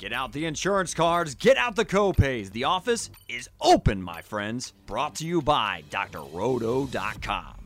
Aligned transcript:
Get 0.00 0.14
out 0.14 0.32
the 0.32 0.46
insurance 0.46 0.94
cards, 0.94 1.34
get 1.34 1.58
out 1.58 1.76
the 1.76 1.84
copays. 1.84 2.52
The 2.52 2.64
office 2.64 3.10
is 3.28 3.50
open, 3.60 4.00
my 4.00 4.22
friends. 4.22 4.72
Brought 4.86 5.16
to 5.16 5.26
you 5.26 5.42
by 5.42 5.84
drroto.com. 5.90 7.59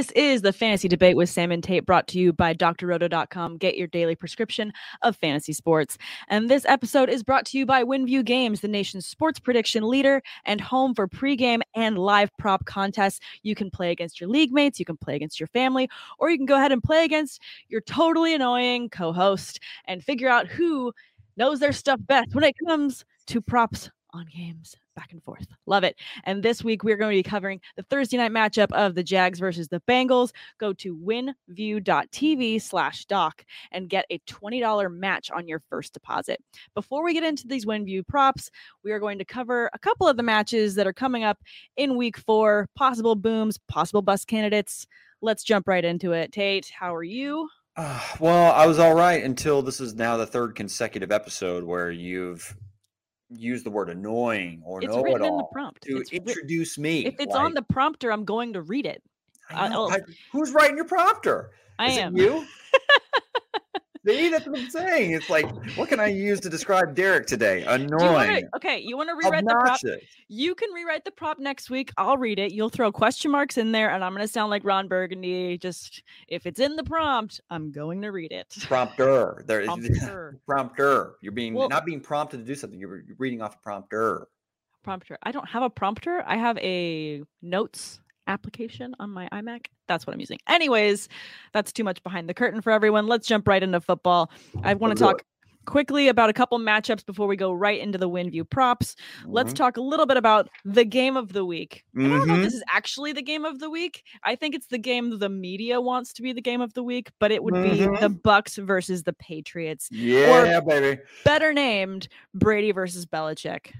This 0.00 0.12
is 0.12 0.40
the 0.40 0.54
Fantasy 0.54 0.88
Debate 0.88 1.14
with 1.14 1.28
Sam 1.28 1.52
and 1.52 1.62
Tate 1.62 1.84
brought 1.84 2.08
to 2.08 2.18
you 2.18 2.32
by 2.32 2.54
drroto.com. 2.54 3.58
Get 3.58 3.76
your 3.76 3.86
daily 3.86 4.14
prescription 4.14 4.72
of 5.02 5.14
fantasy 5.14 5.52
sports. 5.52 5.98
And 6.28 6.48
this 6.48 6.64
episode 6.64 7.10
is 7.10 7.22
brought 7.22 7.44
to 7.48 7.58
you 7.58 7.66
by 7.66 7.84
WinView 7.84 8.24
Games, 8.24 8.62
the 8.62 8.68
nation's 8.68 9.06
sports 9.06 9.38
prediction 9.38 9.86
leader 9.86 10.22
and 10.46 10.58
home 10.58 10.94
for 10.94 11.06
pregame 11.06 11.60
and 11.74 11.98
live 11.98 12.34
prop 12.38 12.64
contests. 12.64 13.20
You 13.42 13.54
can 13.54 13.70
play 13.70 13.90
against 13.90 14.22
your 14.22 14.30
league 14.30 14.54
mates, 14.54 14.78
you 14.78 14.86
can 14.86 14.96
play 14.96 15.16
against 15.16 15.38
your 15.38 15.48
family, 15.48 15.86
or 16.18 16.30
you 16.30 16.38
can 16.38 16.46
go 16.46 16.56
ahead 16.56 16.72
and 16.72 16.82
play 16.82 17.04
against 17.04 17.42
your 17.68 17.82
totally 17.82 18.34
annoying 18.34 18.88
co 18.88 19.12
host 19.12 19.60
and 19.84 20.02
figure 20.02 20.30
out 20.30 20.46
who 20.46 20.94
knows 21.36 21.60
their 21.60 21.74
stuff 21.74 22.00
best 22.06 22.34
when 22.34 22.44
it 22.44 22.54
comes 22.66 23.04
to 23.26 23.42
props 23.42 23.90
on 24.14 24.26
games 24.34 24.74
back 25.00 25.12
and 25.12 25.22
forth. 25.22 25.46
Love 25.64 25.82
it. 25.82 25.96
And 26.24 26.42
this 26.42 26.62
week 26.62 26.84
we're 26.84 26.98
going 26.98 27.10
to 27.10 27.18
be 27.18 27.22
covering 27.22 27.58
the 27.74 27.82
Thursday 27.84 28.18
night 28.18 28.32
matchup 28.32 28.70
of 28.72 28.94
the 28.94 29.02
Jags 29.02 29.38
versus 29.38 29.68
the 29.68 29.80
Bengals. 29.88 30.30
Go 30.58 30.74
to 30.74 30.94
winview.tv 30.94 32.60
slash 32.60 33.06
doc 33.06 33.42
and 33.72 33.88
get 33.88 34.04
a 34.10 34.18
$20 34.18 34.92
match 34.94 35.30
on 35.30 35.48
your 35.48 35.62
first 35.70 35.94
deposit. 35.94 36.38
Before 36.74 37.02
we 37.02 37.14
get 37.14 37.24
into 37.24 37.46
these 37.46 37.64
WinView 37.64 38.06
props, 38.06 38.50
we 38.84 38.92
are 38.92 39.00
going 39.00 39.16
to 39.18 39.24
cover 39.24 39.70
a 39.72 39.78
couple 39.78 40.06
of 40.06 40.18
the 40.18 40.22
matches 40.22 40.74
that 40.74 40.86
are 40.86 40.92
coming 40.92 41.24
up 41.24 41.38
in 41.78 41.96
week 41.96 42.18
four, 42.18 42.68
possible 42.76 43.14
booms, 43.14 43.58
possible 43.68 44.02
bust 44.02 44.26
candidates. 44.26 44.86
Let's 45.22 45.44
jump 45.44 45.66
right 45.66 45.84
into 45.84 46.12
it. 46.12 46.30
Tate, 46.32 46.70
how 46.78 46.94
are 46.94 47.02
you? 47.02 47.48
Uh, 47.74 48.00
well, 48.18 48.52
I 48.52 48.66
was 48.66 48.78
all 48.78 48.94
right 48.94 49.24
until 49.24 49.62
this 49.62 49.80
is 49.80 49.94
now 49.94 50.18
the 50.18 50.26
third 50.26 50.54
consecutive 50.54 51.10
episode 51.10 51.64
where 51.64 51.90
you've 51.90 52.54
use 53.30 53.62
the 53.62 53.70
word 53.70 53.88
annoying 53.88 54.62
or 54.64 54.82
it's 54.82 54.88
know 54.94 55.02
written 55.02 55.22
it 55.24 55.28
in 55.28 55.36
the 55.36 55.44
prompt. 55.52 55.82
to 55.82 55.98
It's 55.98 56.10
introduce 56.10 56.78
me. 56.78 57.06
if 57.06 57.14
it's 57.20 57.32
like, 57.32 57.44
on 57.44 57.54
the 57.54 57.62
prompter, 57.62 58.12
I'm 58.12 58.24
going 58.24 58.52
to 58.54 58.62
read 58.62 58.86
it. 58.86 59.02
I 59.50 59.66
uh, 59.66 59.70
oh. 59.74 59.90
I- 59.90 60.00
who's 60.32 60.50
writing 60.52 60.76
your 60.76 60.86
prompter? 60.86 61.50
I 61.78 61.90
Is 61.90 61.98
am. 61.98 62.16
it 62.16 62.22
you? 62.22 62.46
See, 64.06 64.30
that's 64.30 64.46
what 64.46 64.58
I'm 64.58 64.70
saying. 64.70 65.12
It's 65.12 65.28
like, 65.28 65.46
what 65.76 65.90
can 65.90 66.00
I 66.00 66.06
use 66.06 66.40
to 66.40 66.48
describe 66.48 66.94
Derek 66.94 67.26
today? 67.26 67.60
Do 67.64 67.82
you 67.82 67.88
wanna- 67.98 68.16
Annoying, 68.24 68.48
okay, 68.56 68.78
you 68.78 68.96
want 68.96 69.10
to 69.10 69.14
rewrite 69.14 69.44
the 69.44 69.50
prop? 69.50 69.78
You 70.28 70.54
can 70.54 70.72
rewrite 70.72 71.04
the 71.04 71.10
prop 71.10 71.38
next 71.38 71.68
week. 71.68 71.90
I'll 71.98 72.16
read 72.16 72.38
it. 72.38 72.52
You'll 72.52 72.70
throw 72.70 72.90
question 72.90 73.30
marks 73.30 73.58
in 73.58 73.72
there, 73.72 73.90
and 73.90 74.02
I'm 74.02 74.12
going 74.14 74.26
to 74.26 74.32
sound 74.32 74.48
like 74.50 74.64
Ron 74.64 74.88
Burgundy. 74.88 75.58
Just 75.58 76.02
if 76.28 76.46
it's 76.46 76.60
in 76.60 76.76
the 76.76 76.84
prompt, 76.84 77.42
I'm 77.50 77.70
going 77.72 78.00
to 78.00 78.10
read 78.10 78.32
it. 78.32 78.48
Prompter. 78.60 79.44
There 79.46 79.60
is 79.60 79.66
Prompter. 79.68 80.36
prompter. 80.46 81.14
You're 81.20 81.32
being 81.32 81.52
Well- 81.52 81.68
not 81.68 81.84
being 81.84 82.00
prompted 82.00 82.38
to 82.38 82.44
do 82.44 82.54
something. 82.54 82.78
You're 82.80 83.00
you're 83.00 83.16
reading 83.18 83.42
off 83.42 83.56
a 83.56 83.58
prompter. 83.58 84.28
prompter. 84.82 85.18
I 85.22 85.30
don't 85.30 85.48
have 85.48 85.62
a 85.62 85.68
prompter. 85.70 86.24
I 86.26 86.36
have 86.38 86.56
a 86.58 87.22
notes 87.42 88.00
application 88.30 88.94
on 88.98 89.10
my 89.10 89.28
iMac. 89.32 89.66
That's 89.88 90.06
what 90.06 90.14
I'm 90.14 90.20
using. 90.20 90.38
Anyways, 90.48 91.08
that's 91.52 91.72
too 91.72 91.84
much 91.84 92.02
behind 92.02 92.28
the 92.28 92.34
curtain 92.34 92.60
for 92.62 92.70
everyone. 92.70 93.06
Let's 93.06 93.26
jump 93.26 93.46
right 93.48 93.62
into 93.62 93.80
football. 93.80 94.30
I 94.62 94.74
want 94.74 94.96
to 94.96 95.02
talk 95.02 95.22
quickly 95.66 96.08
about 96.08 96.30
a 96.30 96.32
couple 96.32 96.58
matchups 96.58 97.04
before 97.04 97.26
we 97.26 97.36
go 97.36 97.52
right 97.52 97.78
into 97.80 97.98
the 97.98 98.08
WinView 98.08 98.48
props. 98.48 98.96
Let's 99.26 99.52
Mhm. 99.52 99.56
talk 99.56 99.76
a 99.76 99.80
little 99.82 100.06
bit 100.06 100.16
about 100.16 100.48
the 100.64 100.84
game 100.86 101.16
of 101.18 101.32
the 101.34 101.44
week. 101.44 101.84
I 101.96 102.00
don't 102.08 102.26
know 102.26 102.34
if 102.36 102.42
this 102.44 102.54
is 102.54 102.62
actually 102.72 103.12
the 103.12 103.22
game 103.22 103.44
of 103.44 103.58
the 103.58 103.68
week. 103.68 104.02
I 104.24 104.36
think 104.36 104.54
it's 104.54 104.68
the 104.68 104.78
game 104.78 105.18
the 105.18 105.28
media 105.28 105.80
wants 105.80 106.12
to 106.14 106.22
be 106.22 106.32
the 106.32 106.40
game 106.40 106.60
of 106.62 106.72
the 106.74 106.82
week, 106.82 107.10
but 107.20 107.30
it 107.30 107.44
would 107.44 107.54
be 107.54 107.86
the 108.00 108.08
Bucks 108.08 108.56
versus 108.56 109.02
the 109.02 109.12
Patriots, 109.12 109.88
Yeah, 109.92 110.60
baby. 110.60 111.02
better 111.24 111.52
named 111.52 112.08
Brady 112.34 112.72
versus 112.72 113.04
Belichick. 113.06 113.72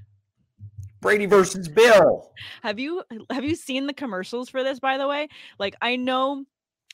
Brady 1.00 1.27
versus 1.27 1.69
Bill. 1.69 2.31
Have 2.62 2.78
you 2.78 3.03
have 3.31 3.44
you 3.44 3.55
seen 3.55 3.87
the 3.87 3.94
commercials 3.94 4.49
for 4.49 4.62
this 4.62 4.78
by 4.78 4.99
the 4.99 5.09
way? 5.09 5.28
Like 5.59 5.75
I 5.81 5.97
know 5.97 6.44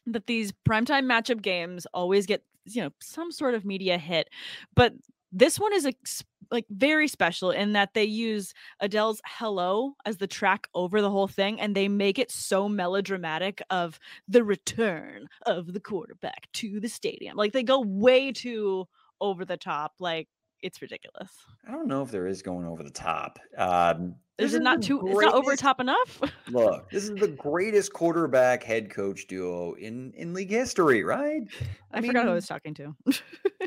that 0.06 0.26
these 0.26 0.52
primetime 0.68 1.04
matchup 1.04 1.42
games 1.42 1.86
always 1.92 2.26
get, 2.26 2.42
you 2.64 2.82
know, 2.82 2.90
some 3.00 3.32
sort 3.32 3.54
of 3.54 3.64
media 3.64 3.98
hit, 3.98 4.28
but 4.74 4.92
this 5.32 5.58
one 5.58 5.72
is 5.72 5.84
ex- 5.84 6.24
like 6.50 6.64
very 6.70 7.08
special 7.08 7.50
in 7.50 7.72
that 7.72 7.94
they 7.94 8.04
use 8.04 8.54
Adele's 8.80 9.20
"Hello" 9.26 9.94
as 10.04 10.18
the 10.18 10.28
track 10.28 10.68
over 10.74 11.02
the 11.02 11.10
whole 11.10 11.26
thing, 11.26 11.60
and 11.60 11.74
they 11.74 11.88
make 11.88 12.18
it 12.18 12.30
so 12.30 12.68
melodramatic 12.68 13.60
of 13.70 13.98
the 14.28 14.44
return 14.44 15.26
of 15.44 15.72
the 15.72 15.80
quarterback 15.80 16.46
to 16.54 16.78
the 16.78 16.88
stadium. 16.88 17.36
Like 17.36 17.52
they 17.52 17.64
go 17.64 17.80
way 17.80 18.30
too 18.32 18.86
over 19.20 19.44
the 19.44 19.56
top. 19.56 19.94
Like 19.98 20.28
it's 20.62 20.80
ridiculous. 20.82 21.30
I 21.66 21.72
don't 21.72 21.86
know 21.88 22.02
if 22.02 22.10
there 22.10 22.26
is 22.26 22.42
going 22.42 22.66
over 22.66 22.82
the 22.82 22.90
top. 22.90 23.38
Um, 23.56 24.14
Is 24.38 24.52
this 24.52 24.60
it 24.60 24.62
not 24.62 24.82
too? 24.82 25.06
It's 25.06 25.20
not 25.20 25.34
over 25.34 25.42
greatest- 25.44 25.62
top 25.62 25.80
enough. 25.80 26.20
Look, 26.48 26.90
this 26.90 27.04
is 27.04 27.10
the 27.14 27.28
greatest 27.38 27.92
quarterback 27.92 28.62
head 28.62 28.90
coach 28.90 29.26
duo 29.26 29.74
in 29.74 30.12
in 30.16 30.32
league 30.34 30.50
history, 30.50 31.04
right? 31.04 31.42
I, 31.92 32.00
forgot 32.00 32.24
who 32.24 32.30
I 32.30 32.34
was 32.34 32.46
talking 32.46 32.74
to. 32.74 32.94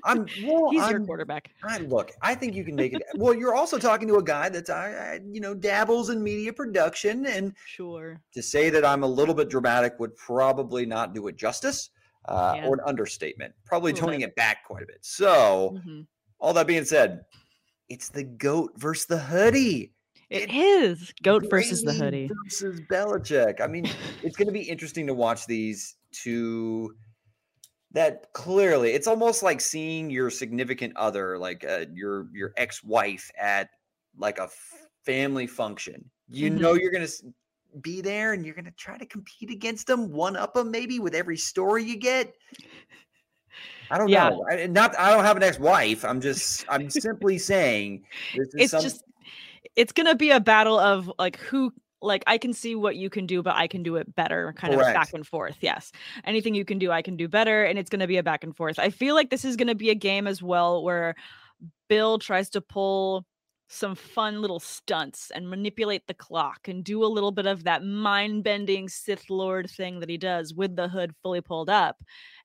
I'm 0.03 0.25
well, 0.43 0.69
He's 0.71 0.79
your 0.81 0.97
I'm- 0.99 1.05
quarterback. 1.05 1.49
I 1.63 1.77
look. 1.79 2.11
I 2.21 2.35
think 2.35 2.55
you 2.55 2.63
can 2.63 2.75
make 2.75 2.93
it. 2.93 3.01
well, 3.15 3.33
you're 3.33 3.55
also 3.55 3.77
talking 3.77 4.07
to 4.09 4.15
a 4.15 4.23
guy 4.23 4.49
that's 4.49 4.69
I, 4.69 4.89
I 4.91 5.19
you 5.31 5.41
know 5.41 5.53
dabbles 5.53 6.09
in 6.09 6.23
media 6.23 6.53
production, 6.53 7.25
and 7.27 7.53
Sure. 7.65 8.19
to 8.33 8.41
say 8.41 8.69
that 8.69 8.83
I'm 8.85 9.03
a 9.03 9.07
little 9.07 9.35
bit 9.35 9.49
dramatic 9.49 9.99
would 9.99 10.15
probably 10.15 10.85
not 10.85 11.13
do 11.13 11.27
it 11.27 11.35
justice, 11.37 11.89
uh, 12.27 12.53
Yeah. 12.57 12.67
or 12.67 12.73
an 12.75 12.81
understatement. 12.85 13.53
Probably 13.65 13.93
toning 13.93 14.21
it 14.21 14.35
back 14.35 14.65
quite 14.65 14.83
a 14.83 14.85
bit. 14.87 14.99
So, 15.01 15.77
Mhm. 15.85 16.05
All 16.39 16.53
that 16.53 16.67
being 16.67 16.85
said, 16.85 17.25
it's 17.89 18.09
the 18.09 18.23
goat 18.23 18.73
versus 18.77 19.05
the 19.07 19.17
hoodie. 19.17 19.93
It 20.29 20.53
is 20.53 21.11
goat 21.23 21.45
versus 21.49 21.83
the 21.83 21.93
hoodie. 21.93 22.29
versus 22.43 22.81
Belichick. 22.81 23.61
I 23.61 23.67
mean, 23.67 23.85
it's 24.21 24.37
going 24.37 24.47
to 24.47 24.53
be 24.53 24.61
interesting 24.61 25.07
to 25.07 25.13
watch 25.13 25.45
these 25.47 25.95
two. 26.11 26.95
That 27.91 28.31
clearly, 28.33 28.91
it's 28.93 29.07
almost 29.07 29.41
like 29.41 29.59
seeing 29.59 30.11
your 30.11 30.29
significant 30.29 30.95
other, 30.95 31.39
like 31.39 31.65
uh, 31.65 31.85
your 31.91 32.27
your 32.31 32.53
ex 32.55 32.83
wife, 32.83 33.31
at 33.39 33.69
like 34.15 34.37
a 34.37 34.47
family 35.03 35.47
function. 35.47 36.07
You 36.27 36.51
Mhm. 36.51 36.59
know 36.59 36.73
you're 36.75 36.91
going 36.91 37.07
to 37.07 37.33
be 37.81 38.01
there, 38.01 38.33
and 38.33 38.45
you're 38.45 38.53
going 38.53 38.65
to 38.65 38.71
try 38.71 38.99
to 38.99 39.07
compete 39.07 39.49
against 39.49 39.87
them, 39.87 40.11
one 40.11 40.35
up 40.35 40.53
them, 40.53 40.69
maybe 40.69 40.99
with 40.99 41.15
every 41.15 41.37
story 41.37 41.83
you 41.83 41.97
get. 41.97 42.35
I 43.91 43.97
don't 43.97 44.09
Yeah. 44.09 44.29
know. 44.29 44.45
I, 44.49 44.67
not 44.67 44.97
I 44.97 45.11
don't 45.11 45.23
have 45.23 45.37
an 45.37 45.43
ex-wife. 45.43 46.05
I'm 46.05 46.21
just 46.21 46.65
I'm 46.69 46.89
simply 46.89 47.37
saying 47.37 48.03
this 48.35 48.47
is 48.49 48.53
It's 48.55 48.71
some, 48.71 48.81
just 48.81 49.03
it's 49.75 49.91
gonna 49.91 50.15
be 50.15 50.31
a 50.31 50.39
battle 50.39 50.79
of 50.79 51.11
like 51.19 51.37
who 51.37 51.73
like 52.01 52.23
I 52.27 52.37
can 52.37 52.53
see 52.53 52.75
what 52.75 52.95
you 52.95 53.09
can 53.09 53.25
do, 53.25 53.43
but 53.43 53.55
I 53.55 53.67
can 53.67 53.83
do 53.83 53.97
it 53.97 54.15
better, 54.15 54.53
kind 54.55 54.73
of 54.73 54.79
back 54.79 55.13
and 55.13 55.27
forth. 55.27 55.57
Yes. 55.61 55.91
Anything 56.23 56.55
you 56.55 56.63
can 56.63 56.79
do, 56.79 56.91
I 56.91 57.01
can 57.01 57.17
do 57.17 57.27
better. 57.27 57.65
And 57.65 57.77
it's 57.77 57.89
gonna 57.89 58.07
be 58.07 58.17
a 58.17 58.23
back 58.23 58.43
and 58.43 58.55
forth. 58.55 58.79
I 58.79 58.89
feel 58.89 59.15
like 59.15 59.29
this 59.29 59.43
is 59.43 59.55
gonna 59.55 59.75
be 59.75 59.89
a 59.89 59.95
game 59.95 60.27
as 60.27 60.41
well 60.41 60.83
where 60.83 61.15
Bill 61.89 62.19
tries 62.19 62.49
to 62.51 62.61
pull 62.61 63.25
some 63.71 63.93
fun 63.93 64.41
little 64.41 64.59
stunts 64.59 65.31
and 65.31 65.47
manipulate 65.47 66.07
the 66.07 66.13
clock 66.13 66.67
and 66.67 66.83
do 66.83 67.03
a 67.03 67.05
little 67.05 67.31
bit 67.31 67.45
of 67.45 67.65
that 67.65 67.83
mind 67.83 68.43
bending 68.43 68.89
Sith 68.89 69.29
Lord 69.29 69.69
thing 69.69 69.99
that 69.99 70.09
he 70.09 70.17
does 70.17 70.55
with 70.55 70.75
the 70.75 70.87
hood 70.87 71.13
fully 71.21 71.41
pulled 71.41 71.69
up 71.69 72.01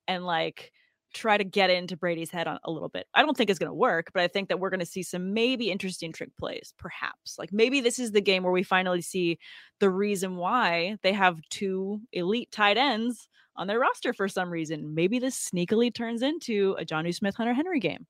and 0.06 0.26
like 0.26 0.70
try 1.14 1.36
to 1.36 1.44
get 1.44 1.70
into 1.70 1.96
Brady's 1.96 2.30
head 2.30 2.46
on 2.46 2.58
a 2.64 2.70
little 2.70 2.88
bit. 2.88 3.06
I 3.14 3.22
don't 3.22 3.36
think 3.36 3.48
it's 3.48 3.58
going 3.58 3.70
to 3.70 3.74
work, 3.74 4.10
but 4.12 4.22
I 4.22 4.28
think 4.28 4.48
that 4.48 4.60
we're 4.60 4.70
going 4.70 4.80
to 4.80 4.86
see 4.86 5.02
some 5.02 5.32
maybe 5.32 5.70
interesting 5.70 6.12
trick 6.12 6.36
plays, 6.36 6.74
perhaps. 6.78 7.38
Like 7.38 7.52
maybe 7.52 7.80
this 7.80 7.98
is 7.98 8.12
the 8.12 8.20
game 8.20 8.42
where 8.42 8.52
we 8.52 8.62
finally 8.62 9.00
see 9.00 9.38
the 9.80 9.90
reason 9.90 10.36
why 10.36 10.98
they 11.02 11.12
have 11.12 11.40
two 11.50 12.00
elite 12.12 12.50
tight 12.50 12.76
ends 12.76 13.28
on 13.56 13.66
their 13.66 13.78
roster 13.78 14.12
for 14.12 14.28
some 14.28 14.50
reason. 14.50 14.94
Maybe 14.94 15.18
this 15.18 15.48
sneakily 15.50 15.94
turns 15.94 16.22
into 16.22 16.76
a 16.78 16.84
Jonnu 16.84 17.14
Smith 17.14 17.36
Hunter 17.36 17.54
Henry 17.54 17.80
game. 17.80 18.06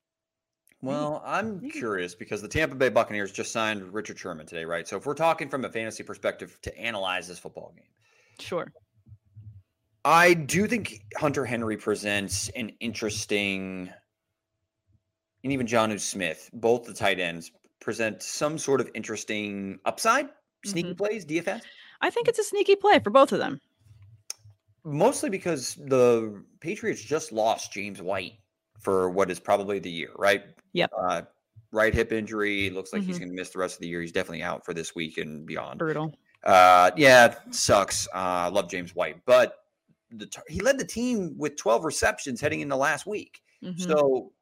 Well, 0.81 1.23
I'm 1.25 1.67
curious 1.69 2.13
because 2.13 2.41
the 2.41 2.47
Tampa 2.47 2.75
Bay 2.75 2.89
Buccaneers 2.89 3.31
just 3.31 3.51
signed 3.51 3.93
Richard 3.93 4.19
Sherman 4.19 4.45
today, 4.45 4.65
right? 4.65 4.87
So 4.87 4.97
if 4.97 5.05
we're 5.05 5.15
talking 5.15 5.49
from 5.49 5.65
a 5.65 5.69
fantasy 5.69 6.03
perspective 6.03 6.59
to 6.63 6.77
analyze 6.77 7.27
this 7.27 7.39
football 7.39 7.73
game, 7.75 7.85
Sure. 8.39 8.71
I 10.05 10.35
do 10.35 10.67
think 10.67 11.01
Hunter 11.17 11.43
Henry 11.45 11.77
presents 11.77 12.49
an 12.49 12.71
interesting, 12.79 13.91
and 15.43 15.51
even 15.51 15.65
John 15.65 15.97
Smith, 15.97 16.49
both 16.53 16.85
the 16.85 16.93
tight 16.93 17.19
ends 17.19 17.51
present 17.81 18.21
some 18.21 18.57
sort 18.59 18.81
of 18.81 18.89
interesting 18.93 19.79
upside, 19.85 20.29
sneaky 20.63 20.93
Mhm. 20.93 20.97
plays, 20.97 21.25
DFS. 21.25 21.63
I 22.01 22.09
think 22.11 22.27
it's 22.27 22.37
a 22.39 22.43
sneaky 22.43 22.75
play 22.75 22.99
for 22.99 23.09
both 23.09 23.31
of 23.31 23.39
them. 23.39 23.59
mostly 24.87 25.31
because 25.31 25.73
the 25.87 26.43
Patriots 26.59 27.01
just 27.01 27.31
lost 27.31 27.73
James 27.73 28.03
White 28.03 28.33
for 28.79 29.09
what 29.09 29.31
is 29.31 29.39
probably 29.39 29.79
the 29.79 29.89
year, 29.89 30.11
right? 30.15 30.43
Yep. 30.73 30.91
Uh, 30.95 31.21
right 31.71 31.91
hip 31.91 32.11
injury. 32.11 32.69
Looks 32.69 32.93
like 32.93 33.01
he's 33.01 33.15
Mhm. 33.15 33.21
going 33.21 33.29
to 33.29 33.35
miss 33.35 33.49
the 33.49 33.57
rest 33.57 33.77
of 33.77 33.81
the 33.81 33.87
year. 33.87 33.99
He's 34.01 34.11
definitely 34.11 34.43
out 34.43 34.63
for 34.63 34.75
this 34.75 34.93
week 34.93 35.17
and 35.17 35.43
beyond. 35.43 35.79
Brutal. 35.79 36.13
Uh, 36.43 36.91
yeah, 36.95 37.33
sucks. 37.49 38.05
Uh, 38.09 38.11
I 38.45 38.47
love 38.49 38.69
James 38.69 38.93
White, 38.93 39.25
but 39.25 39.64
the 40.17 40.29
he 40.47 40.59
led 40.61 40.77
the 40.77 40.85
team 40.85 41.35
with 41.37 41.55
12 41.57 41.83
receptions 41.85 42.41
heading 42.41 42.61
into 42.61 42.75
last 42.75 43.05
week. 43.05 43.41
Mhm. 43.63 43.79
So 43.81 44.33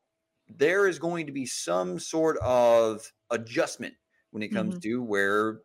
there 0.50 0.88
is 0.88 1.00
going 1.00 1.25
to 1.25 1.31
be 1.31 1.46
some 1.46 1.98
sort 2.00 2.38
of 2.40 3.12
adjustment 3.31 3.94
when 4.31 4.44
it 4.44 4.50
comes 4.50 4.75
Mhm. 4.75 4.81
to 4.84 5.02
where 5.04 5.62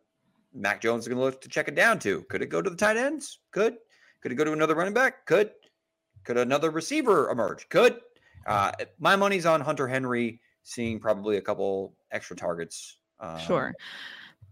Mac 0.53 0.81
Jones 0.81 1.03
is 1.03 1.07
going 1.07 1.17
to 1.17 1.23
look 1.23 1.41
to 1.41 1.49
check 1.49 1.67
it 1.67 1.75
down 1.75 1.99
to. 1.99 2.23
Could 2.23 2.41
it 2.41 2.47
go 2.47 2.61
to 2.61 2.69
the 2.69 2.75
tight 2.75 2.97
ends? 2.97 3.39
Could. 3.51 3.77
Could 4.21 4.31
it 4.31 4.35
go 4.35 4.43
to 4.43 4.53
another 4.53 4.75
running 4.75 4.93
back? 4.93 5.25
Could. 5.25 5.51
Could 6.23 6.37
another 6.37 6.69
receiver 6.71 7.29
emerge? 7.29 7.67
Could. 7.69 7.99
Uh, 8.47 8.71
my 8.99 9.15
money's 9.15 9.45
on 9.45 9.61
Hunter 9.61 9.87
Henry 9.87 10.41
seeing 10.63 10.99
probably 10.99 11.37
a 11.37 11.41
couple 11.41 11.95
extra 12.11 12.35
targets. 12.35 12.97
Um, 13.19 13.39
Sure. 13.39 13.73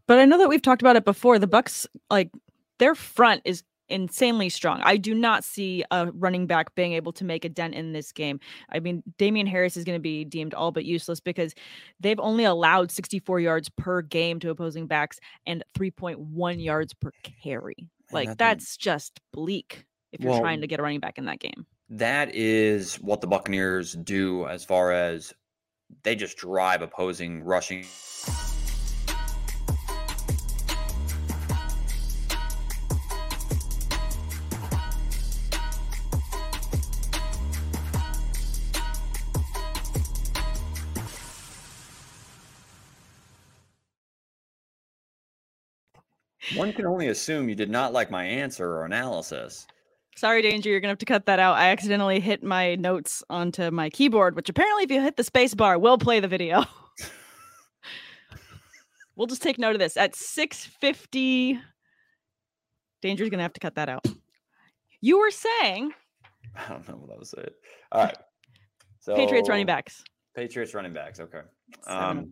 But 0.08 0.20
I 0.20 0.26
know 0.26 0.38
that 0.38 0.50
we've 0.50 0.62
talked 0.62 0.82
about 0.82 0.96
it 0.96 1.04
before. 1.06 1.40
The 1.40 1.48
Bucks, 1.48 1.88
like 2.10 2.32
their 2.80 2.96
front 2.96 3.42
is 3.44 3.64
insanely 3.90 4.50
strong. 4.50 4.82
I 4.84 4.98
do 4.98 5.14
not 5.14 5.44
see 5.44 5.84
a 5.92 6.12
running 6.12 6.48
back 6.48 6.76
being 6.76 6.94
able 6.94 7.12
to 7.14 7.26
make 7.26 7.46
a 7.46 7.50
dent 7.50 7.74
in 7.76 7.94
this 7.94 8.12
game. 8.12 8.40
I 8.72 8.80
mean, 8.80 9.04
Damien 9.18 9.48
Harris 9.48 9.78
is 9.78 9.84
going 9.84 9.98
to 9.98 10.02
be 10.02 10.26
deemed 10.26 10.54
all 10.54 10.72
but 10.72 10.86
useless 10.86 11.20
because 11.20 11.54
they've 12.00 12.20
only 12.20 12.44
allowed 12.44 12.92
64 12.92 13.40
yards 13.40 13.70
per 13.70 14.02
game 14.02 14.40
to 14.42 14.50
opposing 14.50 14.88
backs 14.88 15.20
and 15.46 15.64
3.1 15.78 16.64
yards 16.64 16.94
per 16.94 17.12
carry. 17.44 17.76
Like 18.12 18.28
that's 18.30 18.36
a- 18.36 18.38
that's 18.38 18.78
just 18.78 19.20
bleak 19.34 19.86
if 20.12 20.22
you're 20.22 20.32
Well, 20.32 20.40
trying 20.42 20.62
to 20.62 20.68
get 20.68 20.80
a 20.80 20.84
running 20.84 21.00
back 21.00 21.18
in 21.18 21.26
that 21.26 21.40
game. 21.40 21.66
That 21.90 22.34
is 22.36 22.96
what 22.96 23.22
the 23.22 23.28
Buccaneers 23.28 23.94
do 23.94 24.46
as 24.48 24.64
far 24.66 24.92
as 24.92 25.34
they 26.04 26.16
just 26.16 26.38
drive 26.38 26.82
opposing 26.82 27.44
rushing. 27.44 27.86
One 46.56 46.74
can 46.74 46.86
only 46.86 47.08
assume 47.08 47.50
you 47.50 47.56
did 47.56 47.70
not 47.70 47.94
like 47.94 48.10
my 48.10 48.24
answer 48.24 48.70
or 48.70 48.86
analysis. 48.86 49.68
Sorry, 50.16 50.42
Danger, 50.42 50.70
you're 50.70 50.80
gonna 50.80 50.92
have 50.92 50.98
to 51.00 51.06
cut 51.06 51.26
that 51.26 51.40
out. 51.40 51.58
I 51.58 51.70
accidentally 51.70 52.20
hit 52.20 52.44
my 52.44 52.76
notes 52.76 53.24
onto 53.30 53.70
my 53.70 53.90
keyboard, 53.90 54.36
which 54.36 54.50
apparently, 54.50 54.84
if 54.84 54.92
you 54.92 55.02
hit 55.02 55.18
the 55.18 55.24
space 55.24 55.54
bar, 55.54 55.78
will 55.78 55.98
play 55.98 56.20
the 56.20 56.28
video. 56.28 56.64
we'll 59.16 59.28
just 59.28 59.44
take 59.44 59.60
note 59.60 59.74
of 59.74 59.80
this. 59.80 59.96
At 59.98 60.16
650, 60.16 61.60
Danger's 63.02 63.30
gonna 63.30 63.44
have 63.44 63.54
to 63.54 63.60
cut 63.60 63.76
that 63.76 63.90
out. 63.90 64.06
You 65.02 65.20
were 65.20 65.32
saying 65.32 65.92
I 66.56 66.70
don't 66.70 66.88
know 66.88 66.96
what 66.96 67.16
I 67.16 67.20
was 67.20 67.30
saying. 67.30 67.48
All 67.92 68.04
right. 68.04 68.18
So 69.00 69.16
Patriots 69.16 69.50
running 69.50 69.66
backs. 69.66 70.04
Patriots 70.36 70.74
running 70.74 70.94
backs. 70.94 71.20
Okay. 71.20 71.42
Um, 71.86 72.32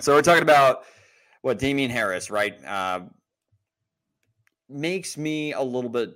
so 0.00 0.14
we're 0.14 0.22
talking 0.22 0.42
about 0.42 0.84
what 1.42 1.58
Damien 1.58 1.90
Harris, 1.90 2.30
right? 2.30 2.62
Uh, 2.64 3.02
makes 4.68 5.16
me 5.16 5.52
a 5.52 5.60
little 5.60 5.90
bit 5.90 6.14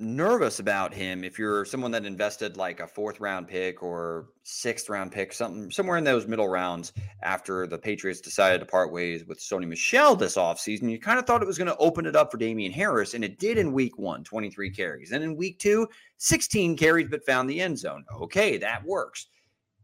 nervous 0.00 0.60
about 0.60 0.94
him. 0.94 1.24
If 1.24 1.38
you're 1.38 1.64
someone 1.64 1.90
that 1.90 2.06
invested 2.06 2.56
like 2.56 2.78
a 2.78 2.86
fourth 2.86 3.18
round 3.18 3.48
pick 3.48 3.82
or 3.82 4.28
sixth 4.44 4.88
round 4.88 5.10
pick, 5.10 5.32
something 5.32 5.70
somewhere 5.70 5.96
in 5.96 6.04
those 6.04 6.26
middle 6.26 6.48
rounds 6.48 6.92
after 7.22 7.66
the 7.66 7.78
Patriots 7.78 8.20
decided 8.20 8.60
to 8.60 8.66
part 8.66 8.92
ways 8.92 9.24
with 9.26 9.40
Sony 9.40 9.66
Michel 9.66 10.14
this 10.14 10.36
offseason, 10.36 10.90
you 10.90 11.00
kind 11.00 11.18
of 11.18 11.26
thought 11.26 11.42
it 11.42 11.48
was 11.48 11.58
going 11.58 11.68
to 11.68 11.76
open 11.78 12.06
it 12.06 12.16
up 12.16 12.30
for 12.30 12.38
Damien 12.38 12.72
Harris, 12.72 13.14
and 13.14 13.24
it 13.24 13.38
did 13.38 13.58
in 13.58 13.72
week 13.72 13.98
one, 13.98 14.22
23 14.22 14.70
carries. 14.70 15.12
And 15.12 15.24
in 15.24 15.36
week 15.36 15.58
two, 15.58 15.88
16 16.18 16.76
carries, 16.76 17.08
but 17.08 17.26
found 17.26 17.50
the 17.50 17.60
end 17.60 17.78
zone. 17.78 18.04
Okay, 18.20 18.56
that 18.58 18.84
works. 18.84 19.26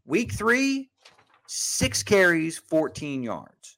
Week 0.05 0.31
three, 0.31 0.89
six 1.47 2.03
carries, 2.03 2.57
14 2.57 3.21
yards. 3.21 3.74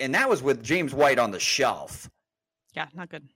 And 0.00 0.14
that 0.14 0.28
was 0.28 0.42
with 0.42 0.62
James 0.62 0.94
White 0.94 1.18
on 1.18 1.30
the 1.30 1.40
shelf. 1.40 2.10
Yeah, 2.74 2.86
not 2.94 3.10
good. 3.10 3.28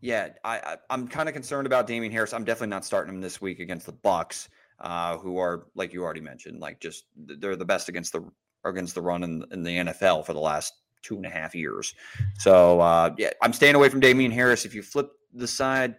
Yeah, 0.00 0.30
I, 0.44 0.58
I 0.58 0.76
I'm 0.88 1.06
kind 1.06 1.28
of 1.28 1.34
concerned 1.34 1.66
about 1.66 1.86
Damien 1.86 2.12
Harris. 2.12 2.32
I'm 2.32 2.44
definitely 2.44 2.68
not 2.68 2.84
starting 2.84 3.14
him 3.14 3.20
this 3.20 3.40
week 3.40 3.60
against 3.60 3.86
the 3.86 3.92
Bucks, 3.92 4.48
uh, 4.80 5.18
who 5.18 5.38
are 5.38 5.66
like 5.74 5.92
you 5.92 6.02
already 6.02 6.22
mentioned, 6.22 6.60
like 6.60 6.80
just 6.80 7.04
they're 7.16 7.56
the 7.56 7.64
best 7.64 7.88
against 7.88 8.12
the 8.12 8.22
against 8.64 8.94
the 8.94 9.02
run 9.02 9.22
in, 9.22 9.44
in 9.52 9.62
the 9.62 9.76
NFL 9.76 10.24
for 10.24 10.32
the 10.32 10.40
last 10.40 10.72
two 11.02 11.16
and 11.16 11.26
a 11.26 11.30
half 11.30 11.54
years. 11.54 11.94
So 12.38 12.80
uh, 12.80 13.14
yeah, 13.18 13.30
I'm 13.42 13.52
staying 13.52 13.74
away 13.74 13.88
from 13.88 14.00
Damien 14.00 14.30
Harris. 14.30 14.64
If 14.64 14.74
you 14.74 14.82
flip 14.82 15.10
the 15.34 15.46
side, 15.46 15.96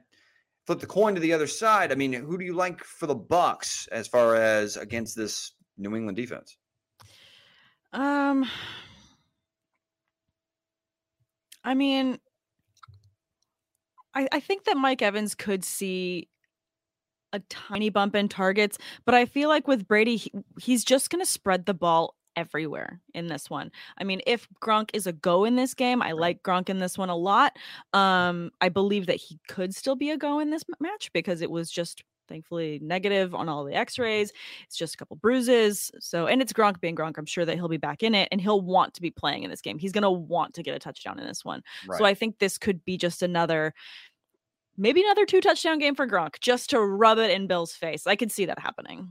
flip 0.65 0.79
the 0.79 0.87
coin 0.87 1.13
to 1.15 1.21
the 1.21 1.33
other 1.33 1.47
side. 1.47 1.91
I 1.91 1.95
mean, 1.95 2.13
who 2.13 2.37
do 2.37 2.45
you 2.45 2.53
like 2.53 2.83
for 2.83 3.07
the 3.07 3.15
Bucks 3.15 3.87
as 3.91 4.07
far 4.07 4.35
as 4.35 4.77
against 4.77 5.15
this 5.15 5.53
New 5.77 5.95
England 5.95 6.17
defense? 6.17 6.57
Um, 7.93 8.47
I 11.63 11.73
mean, 11.73 12.19
I 14.13 14.27
I 14.31 14.39
think 14.39 14.65
that 14.65 14.77
Mike 14.77 15.01
Evans 15.01 15.35
could 15.35 15.63
see 15.63 16.27
a 17.33 17.39
tiny 17.49 17.89
bump 17.89 18.15
in 18.15 18.27
targets, 18.27 18.77
but 19.05 19.15
I 19.15 19.25
feel 19.25 19.49
like 19.49 19.67
with 19.67 19.87
Brady, 19.87 20.17
he, 20.17 20.31
he's 20.59 20.83
just 20.83 21.09
going 21.09 21.23
to 21.23 21.29
spread 21.29 21.65
the 21.65 21.73
ball 21.73 22.15
everywhere 22.35 23.01
in 23.13 23.27
this 23.27 23.49
one. 23.49 23.71
I 23.97 24.03
mean, 24.03 24.21
if 24.27 24.47
Gronk 24.61 24.89
is 24.93 25.07
a 25.07 25.13
go 25.13 25.45
in 25.45 25.55
this 25.55 25.73
game, 25.73 26.01
I 26.01 26.11
like 26.11 26.43
Gronk 26.43 26.69
in 26.69 26.79
this 26.79 26.97
one 26.97 27.09
a 27.09 27.15
lot. 27.15 27.57
Um, 27.93 28.51
I 28.61 28.69
believe 28.69 29.05
that 29.07 29.17
he 29.17 29.39
could 29.47 29.75
still 29.75 29.95
be 29.95 30.11
a 30.11 30.17
go 30.17 30.39
in 30.39 30.49
this 30.49 30.63
match 30.79 31.11
because 31.13 31.41
it 31.41 31.51
was 31.51 31.71
just 31.71 32.03
thankfully 32.31 32.79
negative 32.81 33.35
on 33.35 33.49
all 33.49 33.63
the 33.63 33.71
mm-hmm. 33.71 33.81
x-rays. 33.81 34.31
It's 34.65 34.77
just 34.77 34.95
a 34.95 34.97
couple 34.97 35.17
bruises. 35.17 35.91
So, 35.99 36.27
and 36.27 36.41
it's 36.41 36.53
Gronk 36.53 36.79
being 36.79 36.95
Gronk. 36.95 37.17
I'm 37.17 37.25
sure 37.25 37.45
that 37.45 37.55
he'll 37.55 37.67
be 37.67 37.77
back 37.77 38.03
in 38.03 38.15
it 38.15 38.29
and 38.31 38.39
he'll 38.39 38.61
want 38.61 38.93
to 38.95 39.01
be 39.01 39.11
playing 39.11 39.43
in 39.43 39.49
this 39.49 39.61
game. 39.61 39.77
He's 39.77 39.91
going 39.91 40.03
to 40.03 40.09
want 40.09 40.53
to 40.55 40.63
get 40.63 40.75
a 40.75 40.79
touchdown 40.79 41.19
in 41.19 41.27
this 41.27 41.43
one. 41.43 41.61
So 41.97 42.05
I 42.05 42.13
think 42.13 42.39
this 42.39 42.57
could 42.57 42.83
be 42.85 42.97
just 42.97 43.21
another 43.21 43.73
maybe 44.77 45.03
another 45.03 45.25
two 45.25 45.41
touchdown 45.41 45.77
game 45.77 45.95
for 45.95 46.07
Gronk 46.07 46.39
just 46.39 46.69
to 46.71 46.79
rub 46.79 47.17
it 47.17 47.31
in 47.31 47.47
Bill's 47.47 47.73
face. 47.73 48.07
I 48.07 48.15
could 48.15 48.31
see 48.31 48.45
that 48.45 48.59
happening. 48.59 49.09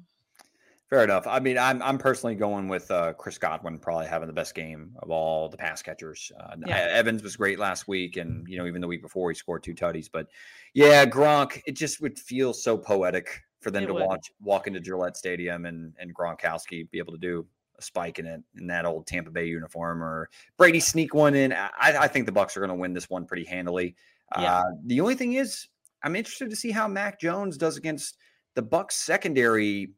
Fair 0.91 1.05
enough. 1.05 1.25
I 1.29 1.39
mean, 1.39 1.57
I'm 1.57 1.81
I'm 1.83 1.99
personally 1.99 2.35
going 2.35 2.67
with 2.67 2.91
uh, 2.91 3.13
Chris 3.13 3.39
Godwin 3.39 3.79
probably 3.79 4.07
having 4.07 4.27
the 4.27 4.33
best 4.33 4.57
game 4.57 4.91
of 4.99 5.11
all 5.11 5.49
the 5.49 5.57
pass 5.57 5.83
catchers. 5.83 6.33
Uh, 6.39 6.57
Yeah. 6.67 6.89
Evans 6.91 7.23
was 7.23 7.37
great 7.37 7.61
last 7.61 7.87
week, 7.87 8.17
and 8.17 8.45
you 8.49 8.59
know 8.59 8.67
even 8.67 8.81
the 8.81 8.89
week 8.89 9.01
before 9.01 9.31
he 9.31 9.37
scored 9.37 9.63
two 9.63 9.73
tutties. 9.75 10.11
But 10.13 10.27
yeah, 10.75 11.07
Gronk, 11.07 11.63
it 11.65 11.73
just 11.77 12.01
would 12.01 12.19
feel 12.19 12.53
so 12.53 12.77
poetic 12.77 13.41
for 13.61 13.71
them 13.71 13.85
It 13.85 13.87
to 13.87 13.95
would. 13.95 14.05
watch 14.05 14.33
walk 14.41 14.67
into 14.67 14.81
Gillette 14.81 15.17
Stadium 15.17 15.65
and 15.65 15.95
and 16.01 16.13
Gronkowski 16.13 16.91
be 16.91 16.99
able 16.99 17.13
to 17.13 17.19
do 17.19 17.47
a 17.79 17.83
spike 17.83 18.19
in 18.19 18.27
it 18.27 18.43
in 18.59 18.67
that 18.67 18.85
old 18.85 19.07
Tampa 19.07 19.31
Bay 19.31 19.47
uniform, 19.47 20.03
or 20.03 20.29
Brady 20.57 20.81
sneak 20.81 21.15
one 21.15 21.37
in. 21.37 21.53
I, 21.53 21.69
I 21.79 22.09
think 22.09 22.27
the 22.27 22.33
Bucks 22.33 22.57
are 22.57 22.61
going 22.61 22.69
to 22.71 22.75
win 22.75 22.95
this 22.95 23.09
one 23.09 23.27
pretty 23.27 23.45
handily. 23.45 23.95
Yeah. 24.37 24.57
Uh, 24.57 24.65
the 24.87 25.01
only 25.01 25.15
thing 25.15 25.35
is, 25.35 25.69
I'm 26.03 26.17
interested 26.17 26.51
to 26.51 26.57
see 26.57 26.73
how 26.73 26.89
Mac 26.89 27.21
Jones 27.21 27.57
does 27.57 27.77
against 27.77 28.17
the 28.57 28.63
Bucks 28.63 28.97
secondary 28.97 29.93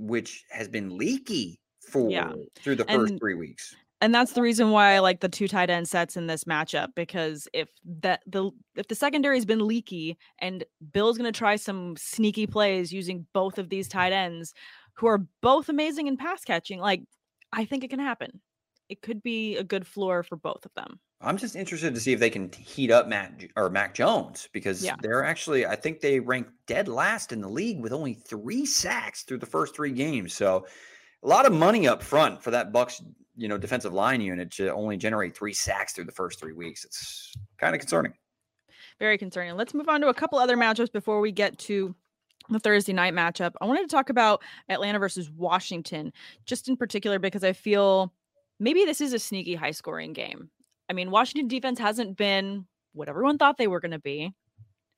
which 0.00 0.44
has 0.50 0.68
been 0.68 0.96
leaky 0.96 1.60
for 1.90 2.10
Yeah. 2.10 2.32
through 2.56 2.76
the 2.76 2.84
first 2.86 3.12
And- 3.12 3.20
three 3.20 3.34
weeks. 3.34 3.74
And 4.02 4.14
that's 4.14 4.32
the 4.32 4.40
reason 4.40 4.70
why 4.70 4.92
I 4.94 5.00
like 5.00 5.20
the 5.20 5.28
two 5.28 5.46
tight 5.46 5.68
end 5.68 5.86
sets 5.86 6.16
in 6.16 6.26
this 6.26 6.44
matchup 6.44 6.94
because 6.96 7.46
if 7.52 7.68
that 8.00 8.22
the 8.26 8.50
if 8.74 8.88
the 8.88 8.94
secondary's 8.94 9.44
been 9.44 9.66
leaky 9.66 10.16
and 10.38 10.64
Bill's 10.92 11.18
going 11.18 11.30
to 11.30 11.38
try 11.38 11.56
some 11.56 11.96
sneaky 11.98 12.46
plays 12.46 12.94
using 12.94 13.26
both 13.34 13.58
of 13.58 13.68
these 13.68 13.88
tight 13.88 14.14
ends 14.14 14.54
who 14.94 15.06
are 15.06 15.26
both 15.42 15.68
amazing 15.68 16.06
in 16.06 16.16
pass 16.16 16.44
catching, 16.44 16.80
like 16.80 17.02
I 17.52 17.66
think 17.66 17.84
it 17.84 17.90
can 17.90 17.98
happen. 17.98 18.40
It 18.88 19.02
could 19.02 19.22
be 19.22 19.56
a 19.58 19.64
good 19.64 19.86
floor 19.86 20.22
for 20.22 20.36
both 20.36 20.64
of 20.64 20.72
them. 20.74 20.98
I'm 21.22 21.36
just 21.36 21.54
interested 21.54 21.94
to 21.94 22.00
see 22.00 22.12
if 22.12 22.20
they 22.20 22.30
can 22.30 22.50
heat 22.52 22.90
up 22.90 23.06
Matt 23.06 23.44
or 23.56 23.68
Mac 23.68 23.94
Jones 23.94 24.48
because 24.52 24.82
Yeah. 24.82 24.96
they're 25.02 25.24
actually 25.24 25.66
I 25.66 25.76
think 25.76 26.00
they 26.00 26.18
rank 26.20 26.48
dead 26.66 26.88
last 26.88 27.32
in 27.32 27.40
the 27.40 27.48
league 27.48 27.80
with 27.80 27.92
only 27.92 28.14
three 28.14 28.64
sacks 28.64 29.22
through 29.22 29.38
the 29.38 29.46
first 29.46 29.74
three 29.74 29.92
games. 29.92 30.32
So 30.32 30.66
a 31.22 31.28
lot 31.28 31.44
of 31.44 31.52
money 31.52 31.86
up 31.86 32.02
front 32.02 32.42
for 32.42 32.50
that 32.52 32.72
Bucks 32.72 33.02
you 33.36 33.48
know 33.48 33.58
defensive 33.58 33.92
line 33.92 34.20
unit 34.20 34.50
to 34.52 34.72
only 34.72 34.96
generate 34.96 35.36
three 35.36 35.52
sacks 35.52 35.92
through 35.92 36.04
the 36.04 36.12
first 36.12 36.40
three 36.40 36.52
weeks. 36.52 36.84
It's 36.84 37.34
kind 37.58 37.74
of 37.74 37.80
concerning. 37.80 38.14
Very 38.98 39.16
concerning. 39.18 39.56
Let's 39.56 39.74
move 39.74 39.88
on 39.88 40.00
to 40.02 40.08
a 40.08 40.14
couple 40.14 40.38
other 40.38 40.56
matchups 40.56 40.92
before 40.92 41.20
we 41.20 41.32
get 41.32 41.58
to 41.60 41.94
the 42.48 42.58
Thursday 42.58 42.92
night 42.92 43.14
matchup. 43.14 43.52
I 43.60 43.66
wanted 43.66 43.82
to 43.82 43.88
talk 43.94 44.10
about 44.10 44.42
Atlanta 44.68 44.98
versus 44.98 45.30
Washington, 45.30 46.12
just 46.46 46.68
in 46.68 46.76
particular 46.76 47.18
because 47.18 47.44
I 47.44 47.52
feel 47.52 48.12
maybe 48.58 48.84
this 48.84 49.00
is 49.00 49.12
a 49.12 49.18
sneaky 49.18 49.54
high 49.54 49.70
scoring 49.70 50.12
game. 50.12 50.50
I 50.90 50.92
mean, 50.92 51.12
Washington 51.12 51.46
defense 51.48 51.78
hasn't 51.78 52.16
been 52.16 52.66
what 52.92 53.08
everyone 53.08 53.38
thought 53.38 53.56
they 53.58 53.68
were 53.68 53.78
going 53.80 53.92
to 53.92 54.00
be. 54.00 54.34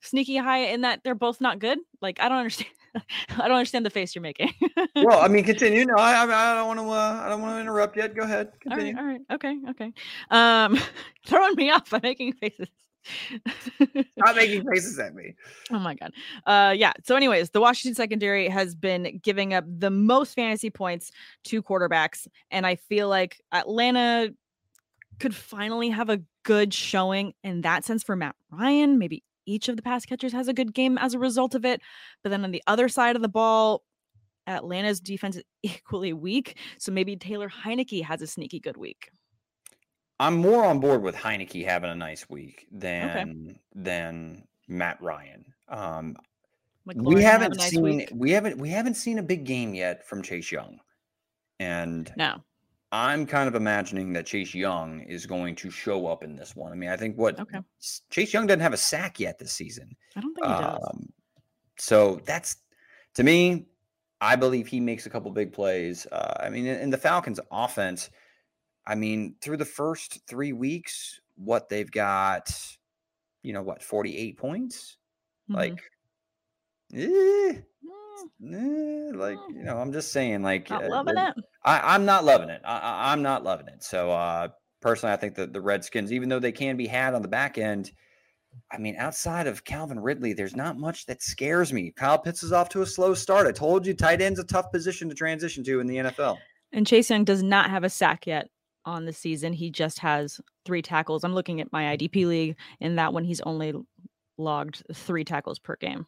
sneaky 0.01 0.35
high 0.37 0.65
in 0.65 0.81
that 0.81 1.01
they're 1.03 1.15
both 1.15 1.39
not 1.39 1.59
good? 1.59 1.77
Like 2.01 2.19
I 2.19 2.27
don't 2.29 2.39
understand. 2.39 2.71
I 3.39 3.47
don't 3.47 3.57
understand 3.57 3.85
the 3.85 3.89
face 3.91 4.13
you're 4.15 4.21
making. 4.21 4.53
well, 4.95 5.21
I 5.21 5.27
mean, 5.33 5.43
continue. 5.43 5.85
No, 5.85 5.95
I, 5.95 6.23
I 6.23 6.55
don't 6.55 6.67
want 6.67 6.79
to. 6.79 6.85
Uh, 6.89 7.21
I 7.25 7.29
don't 7.29 7.41
want 7.41 7.55
to 7.55 7.61
interrupt 7.61 7.95
yet. 7.95 8.15
Go 8.15 8.23
ahead. 8.23 8.51
Continue. 8.59 8.95
right, 8.95 8.99
all 8.99 9.05
right, 9.07 9.21
okay, 9.33 9.57
okay. 9.69 9.93
Um, 10.31 10.79
throwing 11.27 11.55
me 11.55 11.69
off 11.71 11.89
by 11.89 11.99
making 12.01 12.33
faces. 12.33 12.67
Stop 14.17 14.35
making 14.35 14.65
faces 14.69 14.97
at 14.97 15.13
me. 15.13 15.35
Oh 15.71 15.79
my 15.79 15.93
god. 15.93 16.13
Uh 16.45 16.73
yeah. 16.75 16.93
So 17.03 17.15
anyways, 17.17 17.49
the 17.49 17.59
Washington 17.59 17.95
secondary 17.95 18.47
has 18.47 18.75
been 18.75 19.19
giving 19.21 19.53
up 19.53 19.65
the 19.67 19.89
most 19.89 20.35
fantasy 20.35 20.69
points 20.69 21.11
to 21.45 21.61
quarterbacks 21.61 22.27
and 22.49 22.65
I 22.65 22.75
feel 22.75 23.09
like 23.09 23.41
Atlanta 23.51 24.33
could 25.19 25.35
finally 25.35 25.89
have 25.89 26.09
a 26.09 26.21
good 26.43 26.73
showing 26.73 27.33
in 27.43 27.61
that 27.61 27.85
sense 27.85 28.03
for 28.03 28.15
Matt 28.15 28.35
Ryan. 28.51 28.97
Maybe 28.97 29.23
each 29.45 29.69
of 29.69 29.75
the 29.75 29.81
pass 29.81 30.05
catchers 30.05 30.33
has 30.33 30.47
a 30.47 30.53
good 30.53 30.73
game 30.73 30.97
as 30.97 31.13
a 31.13 31.19
result 31.19 31.55
of 31.55 31.65
it. 31.65 31.81
But 32.23 32.29
then 32.29 32.43
on 32.43 32.51
the 32.51 32.63
other 32.67 32.89
side 32.89 33.15
of 33.15 33.21
the 33.21 33.29
ball, 33.29 33.83
Atlanta's 34.47 34.99
defense 34.99 35.37
is 35.37 35.43
equally 35.63 36.13
weak. 36.13 36.57
So 36.77 36.91
maybe 36.91 37.15
Taylor 37.15 37.49
Heinicke 37.49 38.03
has 38.03 38.21
a 38.21 38.27
sneaky 38.27 38.59
good 38.59 38.77
week. 38.77 39.09
I'm 40.19 40.37
more 40.37 40.63
on 40.63 40.79
board 40.79 41.01
with 41.01 41.15
Heinicke 41.15 41.65
having 41.65 41.89
a 41.89 41.95
nice 41.95 42.29
week 42.29 42.67
than 42.71 43.59
than 43.73 44.43
Matt 44.67 45.01
Ryan. 45.01 45.45
Um, 45.67 46.15
we 46.85 47.23
have 47.23 47.41
haven't 47.41 47.57
nice 47.57 47.71
seen 47.71 47.83
week. 47.83 48.09
we 48.13 48.31
haven't 48.31 48.57
we 48.57 48.69
haven't 48.69 48.93
seen 48.93 49.17
a 49.17 49.23
big 49.23 49.43
game 49.43 49.73
yet 49.73 50.07
from 50.07 50.21
Chase 50.21 50.51
Young, 50.51 50.79
and 51.59 52.13
No. 52.15 52.41
I'm 52.93 53.25
kind 53.25 53.47
of 53.47 53.55
imagining 53.55 54.13
that 54.13 54.27
Chase 54.27 54.53
Young 54.53 55.01
is 55.01 55.25
going 55.25 55.55
to 55.55 55.71
show 55.71 56.05
up 56.05 56.23
in 56.23 56.35
this 56.35 56.55
one. 56.55 56.71
I 56.71 56.75
mean, 56.75 56.91
I 56.91 56.95
think 56.95 57.17
what 57.17 57.39
Okay. 57.39 57.57
Chase 58.11 58.31
Young 58.31 58.45
doesn't 58.45 58.59
have 58.59 58.71
a 58.71 58.77
sack 58.77 59.19
yet 59.19 59.39
this 59.39 59.51
season. 59.51 59.95
I 60.15 60.21
don't 60.21 60.35
think 60.35 60.45
he 60.45 60.53
does. 60.53 60.79
Um, 60.87 61.09
so 61.79 62.21
that's 62.23 62.57
to 63.15 63.23
me, 63.23 63.65
I 64.21 64.35
believe 64.35 64.67
he 64.67 64.79
makes 64.79 65.07
a 65.07 65.09
couple 65.09 65.31
big 65.31 65.51
plays. 65.51 66.05
Uh, 66.11 66.35
I 66.39 66.49
mean, 66.49 66.67
in, 66.67 66.91
the 66.91 66.97
Falcons' 66.99 67.39
offense, 67.51 68.11
I 68.85 68.93
mean, 68.93 69.37
through 69.41 69.57
the 69.57 69.65
first 69.65 70.19
three 70.27 70.53
weeks, 70.53 71.19
what 71.35 71.69
they've 71.69 71.89
got, 71.89 72.55
you 73.41 73.53
know, 73.53 73.63
what, 73.63 73.81
48 73.81 74.37
points? 74.37 74.97
Mhm. 75.49 75.55
Like, 75.55 75.81
eh, 76.93 77.61
eh, 78.53 79.11
like, 79.15 79.37
you 79.49 79.63
know, 79.63 79.77
I'm 79.77 79.91
just 79.91 80.11
saying, 80.11 80.43
like, 80.43 80.69
not 80.69 80.83
uh, 80.83 80.89
loving 80.89 81.17
it. 81.17 81.33
I, 81.63 81.95
I'm 81.95 82.05
not 82.05 82.25
loving 82.25 82.49
it. 82.49 82.61
I, 82.65 82.77
I, 82.77 83.11
I'm 83.11 83.21
not 83.21 83.43
loving 83.43 83.67
it. 83.67 83.83
So, 83.83 84.11
uh, 84.11 84.49
personally, 84.81 85.13
I 85.13 85.17
think 85.17 85.35
that 85.35 85.53
the 85.53 85.61
Redskins, 85.61 86.11
even 86.11 86.29
though 86.29 86.39
they 86.39 86.51
can 86.51 86.77
be 86.77 86.87
had 86.87 87.13
on 87.13 87.21
the 87.21 87.27
back 87.27 87.57
end, 87.57 87.91
I 88.71 88.77
mean, 88.77 88.95
outside 88.97 89.47
of 89.47 89.63
Calvin 89.63 89.99
Ridley, 89.99 90.33
there's 90.33 90.55
not 90.55 90.77
much 90.77 91.05
that 91.07 91.21
scares 91.21 91.73
me. 91.73 91.91
Kyle 91.95 92.19
Pitts 92.19 92.43
is 92.43 92.51
off 92.51 92.69
to 92.69 92.81
a 92.81 92.85
slow 92.85 93.13
start. 93.13 93.47
I 93.47 93.51
told 93.51 93.85
you, 93.85 93.93
tight 93.93 94.21
end's 94.21 94.39
a 94.39 94.43
tough 94.43 94.71
position 94.71 95.09
to 95.09 95.15
transition 95.15 95.63
to 95.63 95.79
in 95.79 95.87
the 95.87 95.97
NFL. 95.97 96.37
And 96.71 96.87
Chase 96.87 97.09
Young 97.09 97.23
does 97.23 97.43
not 97.43 97.69
have 97.69 97.83
a 97.83 97.89
sack 97.89 98.27
yet 98.27 98.49
on 98.85 99.05
the 99.05 99.13
season. 99.13 99.53
He 99.53 99.69
just 99.69 99.99
has 99.99 100.41
three 100.65 100.81
tackles. 100.81 101.23
I'm 101.23 101.33
looking 101.33 101.61
at 101.61 101.71
my 101.71 101.95
IDP 101.95 102.25
league. 102.27 102.57
In 102.79 102.95
that 102.95 103.13
one, 103.13 103.23
he's 103.23 103.41
only 103.41 103.73
logged 104.37 104.83
three 104.93 105.23
tackles 105.23 105.59
per 105.59 105.75
game. 105.77 106.05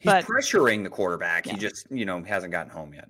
He's 0.00 0.12
But- 0.12 0.24
pressuring 0.24 0.82
the 0.84 0.90
quarterback. 0.90 1.46
Yeah. 1.46 1.52
He 1.54 1.58
just, 1.58 1.90
you 1.90 2.04
know, 2.04 2.22
hasn't 2.22 2.52
gotten 2.52 2.70
home 2.70 2.94
yet. 2.94 3.08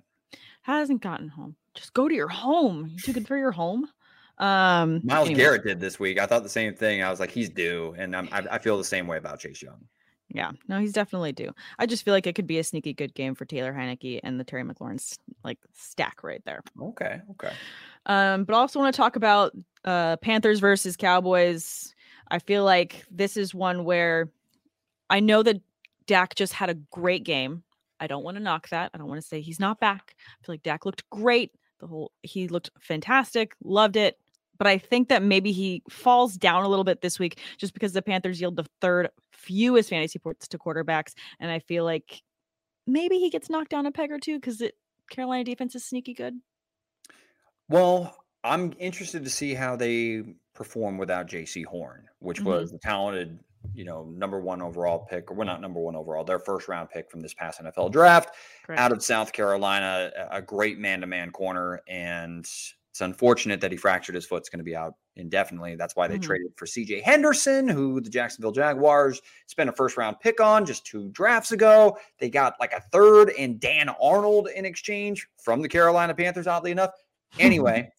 Hasn't 0.61 1.01
gotten 1.01 1.27
home. 1.29 1.55
Just 1.73 1.93
go 1.93 2.07
to 2.07 2.15
your 2.15 2.27
home. 2.27 2.87
You 2.87 2.97
too 2.97 3.11
it 3.19 3.27
for 3.27 3.37
your 3.37 3.51
home. 3.51 3.87
Um, 4.37 5.01
Miles 5.03 5.27
anyways, 5.27 5.37
Garrett 5.37 5.63
did 5.63 5.79
this 5.79 5.99
week. 5.99 6.19
I 6.19 6.25
thought 6.25 6.43
the 6.43 6.49
same 6.49 6.73
thing. 6.75 7.01
I 7.03 7.09
was 7.09 7.19
like, 7.19 7.31
he's 7.31 7.49
due, 7.49 7.95
and 7.97 8.15
I'm, 8.15 8.27
I, 8.31 8.45
I 8.51 8.59
feel 8.59 8.77
the 8.77 8.83
same 8.83 9.07
way 9.07 9.17
about 9.17 9.39
Chase 9.39 9.61
Young. 9.61 9.85
Yeah, 10.27 10.51
no, 10.67 10.79
he's 10.79 10.91
definitely 10.91 11.31
due. 11.31 11.53
I 11.79 11.85
just 11.85 12.03
feel 12.03 12.13
like 12.13 12.27
it 12.27 12.33
could 12.35 12.47
be 12.47 12.57
a 12.59 12.63
sneaky 12.63 12.93
good 12.93 13.13
game 13.13 13.35
for 13.35 13.45
Taylor 13.45 13.71
Heinicke 13.71 14.19
and 14.23 14.37
the 14.39 14.43
Terry 14.43 14.63
McLaurin's 14.63 15.17
like 15.43 15.59
stack 15.73 16.23
right 16.23 16.41
there. 16.45 16.61
Okay, 16.81 17.21
okay. 17.31 17.53
Um, 18.07 18.43
but 18.43 18.55
I 18.55 18.59
also 18.59 18.79
want 18.79 18.93
to 18.93 18.97
talk 18.97 19.15
about 19.15 19.53
uh 19.85 20.17
Panthers 20.17 20.59
versus 20.59 20.97
Cowboys. 20.97 21.93
I 22.29 22.39
feel 22.39 22.63
like 22.65 23.05
this 23.11 23.37
is 23.37 23.53
one 23.53 23.85
where 23.85 24.29
I 25.09 25.19
know 25.19 25.43
that 25.43 25.61
Dak 26.07 26.35
just 26.35 26.53
had 26.53 26.69
a 26.69 26.75
great 26.75 27.23
game. 27.23 27.63
I 27.99 28.07
don't 28.07 28.23
want 28.23 28.37
to 28.37 28.43
knock 28.43 28.69
that. 28.69 28.91
I 28.93 28.97
don't 28.97 29.07
want 29.07 29.21
to 29.21 29.27
say 29.27 29.41
he's 29.41 29.59
not 29.59 29.79
back. 29.79 30.15
I 30.19 30.45
feel 30.45 30.53
like 30.53 30.63
Dak 30.63 30.85
looked 30.85 31.09
great. 31.09 31.51
The 31.79 31.87
whole 31.87 32.11
he 32.23 32.47
looked 32.47 32.69
fantastic. 32.79 33.53
Loved 33.63 33.95
it. 33.95 34.17
But 34.57 34.67
I 34.67 34.77
think 34.77 35.09
that 35.09 35.21
maybe 35.21 35.51
he 35.51 35.83
falls 35.89 36.35
down 36.37 36.63
a 36.63 36.69
little 36.69 36.85
bit 36.85 37.01
this 37.01 37.19
week 37.19 37.39
just 37.57 37.73
because 37.73 37.91
the 37.91 38.01
Panthers 38.01 38.39
yield 38.39 38.55
the 38.55 38.65
third 38.79 39.09
fewest 39.33 39.89
fantasy 39.89 40.17
points 40.19 40.47
to 40.49 40.57
quarterbacks. 40.57 41.13
And 41.39 41.51
I 41.51 41.59
feel 41.59 41.83
like 41.83 42.21
maybe 42.87 43.17
he 43.19 43.29
gets 43.29 43.49
knocked 43.49 43.71
down 43.71 43.85
a 43.85 43.91
peg 43.91 44.11
or 44.11 44.19
two 44.19 44.37
because 44.37 44.61
it 44.61 44.75
Carolina 45.09 45.43
defense 45.43 45.75
is 45.75 45.83
sneaky 45.85 46.13
good. 46.13 46.35
Well, 47.69 48.15
I'm 48.43 48.73
interested 48.79 49.23
to 49.23 49.29
see 49.29 49.53
how 49.53 49.75
they 49.75 50.23
perform 50.53 50.97
without 50.97 51.27
Jaycee 51.27 51.65
Horn, 51.65 52.07
which 52.19 52.39
Mhm. 52.41 52.45
was 52.45 52.71
the 52.71 52.79
talented, 52.79 53.39
you 53.73 53.85
know, 53.85 54.05
number 54.15 54.39
one 54.39 54.61
overall 54.61 54.99
pick, 55.09 55.31
or 55.31 55.33
well, 55.33 55.47
not 55.47 55.61
number 55.61 55.79
one 55.79 55.95
overall, 55.95 56.23
their 56.23 56.39
first 56.39 56.67
round 56.67 56.89
pick 56.89 57.09
from 57.09 57.21
this 57.21 57.33
past 57.33 57.61
NFL 57.61 57.91
draft 57.91 58.35
Correct. 58.65 58.79
out 58.79 58.91
of 58.91 59.03
South 59.03 59.31
Carolina, 59.33 60.11
a 60.31 60.41
great 60.41 60.77
man 60.79 61.01
to 61.01 61.07
man 61.07 61.31
corner. 61.31 61.81
And 61.87 62.39
it's 62.39 63.01
unfortunate 63.01 63.59
that 63.61 63.71
he 63.71 63.77
fractured 63.77 64.15
his 64.15 64.25
foot. 64.25 64.37
It's 64.37 64.49
going 64.49 64.59
to 64.59 64.63
be 64.63 64.75
out 64.75 64.95
indefinitely. 65.17 65.75
That's 65.75 65.95
why 65.95 66.07
they 66.07 66.17
Mhm. 66.17 66.23
traded 66.23 66.51
for 66.55 66.65
CJ 66.65 67.01
Henderson, 67.01 67.67
who 67.67 67.99
the 67.99 68.09
Jacksonville 68.09 68.51
Jaguars 68.51 69.21
spent 69.47 69.69
a 69.69 69.73
first 69.73 69.97
round 69.97 70.19
pick 70.21 70.39
on 70.39 70.65
just 70.65 70.85
two 70.85 71.09
drafts 71.09 71.51
ago. 71.51 71.97
They 72.19 72.29
got 72.29 72.55
like 72.59 72.71
a 72.73 72.81
third 72.93 73.31
and 73.37 73.59
Dan 73.59 73.89
Arnold 74.01 74.47
in 74.47 74.65
exchange 74.65 75.27
from 75.41 75.61
the 75.61 75.67
Carolina 75.69 76.13
Panthers, 76.15 76.47
oddly 76.47 76.71
enough. 76.71 76.91
Anyway, 77.37 77.91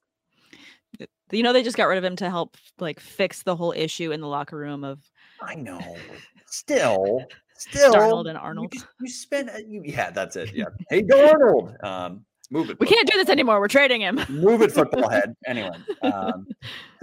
you 1.31 1.43
know 1.43 1.53
they 1.53 1.63
just 1.63 1.77
got 1.77 1.87
rid 1.89 1.99
of 1.99 2.05
him 2.05 2.17
to 2.17 2.31
help 2.31 2.57
like 2.79 3.01
fix 3.01 3.43
the 3.43 3.57
whole 3.57 3.73
issue 3.73 4.13
in 4.13 4.21
the 4.21 4.29
locker 4.29 4.57
room 4.57 4.85
of 4.85 5.01
I 5.43 5.55
know. 5.55 5.81
Still, 6.49 7.25
still, 7.57 7.93
Darnold 7.93 8.29
and 8.29 8.39
Arnold. 8.39 8.73
just- 8.73 8.87
You, 9.01 9.09
spent, 9.09 9.51
you, 9.69 9.83
yeah, 9.85 10.11
that's 10.11 10.37
it. 10.37 10.55
Yeah. 10.55 10.67
Hey, 10.91 11.03
Darnold. 11.03 11.83
Um, 11.85 12.25
move 12.51 12.71
it. 12.71 12.79
We 12.79 12.87
can't 12.87 13.07
do 13.11 13.19
this 13.19 13.29
anymore. 13.29 13.59
We're 13.61 13.67
trading 13.69 14.01
him. 14.01 14.21
move 14.29 14.63
it 14.63 14.71
football 14.73 15.09
head 15.11 15.35
anyway 15.47 15.73
um, 16.03 16.47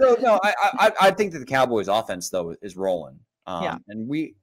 so 0.00 0.16
no 0.22 0.40
I, 0.42 0.54
I 0.78 0.92
i 1.02 1.10
think 1.10 1.32
that 1.34 1.40
the 1.40 1.44
cowboys 1.44 1.86
offense 1.88 2.30
though 2.30 2.56
is 2.62 2.74
rolling 2.76 3.18
um, 3.46 3.62
Yeah. 3.62 3.76
and 3.88 4.08
we 4.08 4.34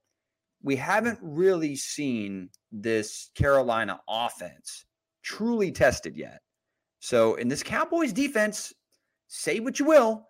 we 0.62 0.76
haven't 0.76 1.18
really 1.24 1.76
seen 1.76 2.50
this 2.72 3.32
carolina 3.34 4.00
offense 4.08 4.86
truly 5.24 5.72
tested 5.72 6.16
yet 6.16 6.42
so 7.00 7.34
in 7.36 7.48
this 7.48 7.64
cowboys 7.64 8.14
defense 8.14 8.72
say 9.28 9.60
what 9.60 9.80
you 9.80 9.86
will 9.86 10.28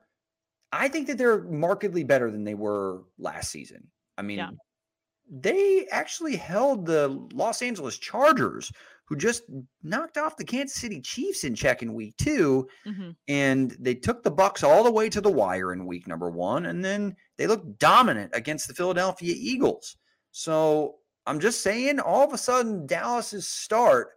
i 0.72 0.88
think 0.88 1.08
that 1.08 1.18
they're 1.18 1.44
markedly 1.44 2.04
better 2.04 2.32
than 2.32 2.44
they 2.44 2.54
were 2.56 3.02
last 3.18 3.52
season 3.52 3.86
i 4.18 4.22
mean 4.22 4.38
Yeah. 4.40 4.50
they 5.30 5.88
actually 5.92 6.36
held 6.36 6.86
the 6.86 7.08
los 7.34 7.62
angeles 7.62 7.98
chargers 7.98 8.72
who 9.06 9.16
just 9.18 9.44
knocked 9.84 10.18
off 10.18 10.38
the 10.38 10.46
Kansas 10.46 10.78
City 10.80 11.02
Chiefs 11.02 11.44
in 11.44 11.54
check 11.54 11.82
in 11.84 11.94
week 11.94 12.16
two, 12.16 12.66
Mhm. 12.88 13.14
and 13.28 13.72
they 13.78 13.94
took 13.94 14.24
the 14.24 14.32
Bucks 14.32 14.64
all 14.64 14.86
the 14.86 14.92
way 14.92 15.10
to 15.10 15.20
the 15.20 15.30
wire 15.30 15.74
in 15.74 15.86
week 15.86 16.08
number 16.08 16.30
one, 16.30 16.68
and 16.68 16.86
then 16.86 17.14
they 17.38 17.46
looked 17.46 17.78
dominant 17.78 18.32
against 18.34 18.70
the 18.70 18.74
Philadelphia 18.74 19.36
Eagles. 19.38 19.98
So 20.32 21.00
I'm 21.26 21.42
just 21.42 21.62
saying, 21.62 22.00
all 22.00 22.26
of 22.26 22.32
a 22.32 22.38
sudden, 22.38 22.86
Dallas's 22.88 23.50
start 23.50 24.12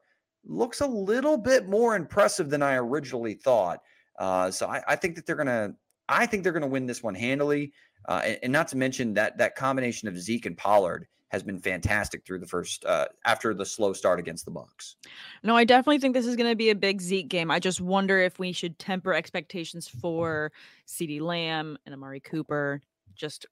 looks 0.45 0.81
a 0.81 0.87
little 0.87 1.39
bit 1.39 1.69
more 1.69 1.97
impressive 1.97 2.49
than 2.49 2.63
I 2.63 2.77
originally 2.77 3.35
thought. 3.35 3.81
Uh, 4.21 4.53
so 4.53 4.69
I, 4.69 4.81
I 4.87 4.95
think 4.95 5.17
that 5.17 5.27
they're 5.27 5.35
gonna, 5.35 5.75
I 6.09 6.27
think 6.27 6.43
they're 6.43 6.53
gonna 6.53 6.67
win 6.67 6.87
this 6.87 7.03
one 7.03 7.15
handily, 7.15 7.73
uh, 8.09 8.23
and, 8.25 8.39
and 8.45 8.53
not 8.53 8.69
to 8.69 8.77
mention 8.77 9.15
that 9.15 9.39
that 9.39 9.57
combination 9.57 10.09
of 10.09 10.19
Zeke 10.19 10.47
and 10.47 10.57
Pollard 10.57 11.07
has 11.35 11.43
been 11.43 11.59
fantastic 11.59 12.25
through 12.25 12.39
the 12.39 12.47
first 12.47 12.85
uh, 12.85 13.07
after 13.25 13.55
the 13.55 13.67
slow 13.67 13.93
start 13.93 14.21
against 14.21 14.45
the 14.45 14.53
Bucks. 14.53 14.97
No, 15.43 15.57
I 15.57 15.65
definitely 15.65 15.99
think 15.99 16.15
this 16.15 16.27
is 16.27 16.37
going 16.37 16.49
to 16.49 16.55
be 16.55 16.71
a 16.71 16.77
big 16.77 17.01
Zeke 17.01 17.27
game. 17.27 17.51
I 17.51 17.59
just 17.59 17.81
wonder 17.81 18.21
if 18.21 18.39
we 18.39 18.53
should 18.53 18.79
temper 18.79 19.13
expectations 19.13 19.89
for 19.89 20.53
CeeDee 20.87 21.21
Lamb 21.21 21.77
and 21.85 21.93
Amari 21.93 22.21
Cooper. 22.21 22.81
Just, 23.17 23.47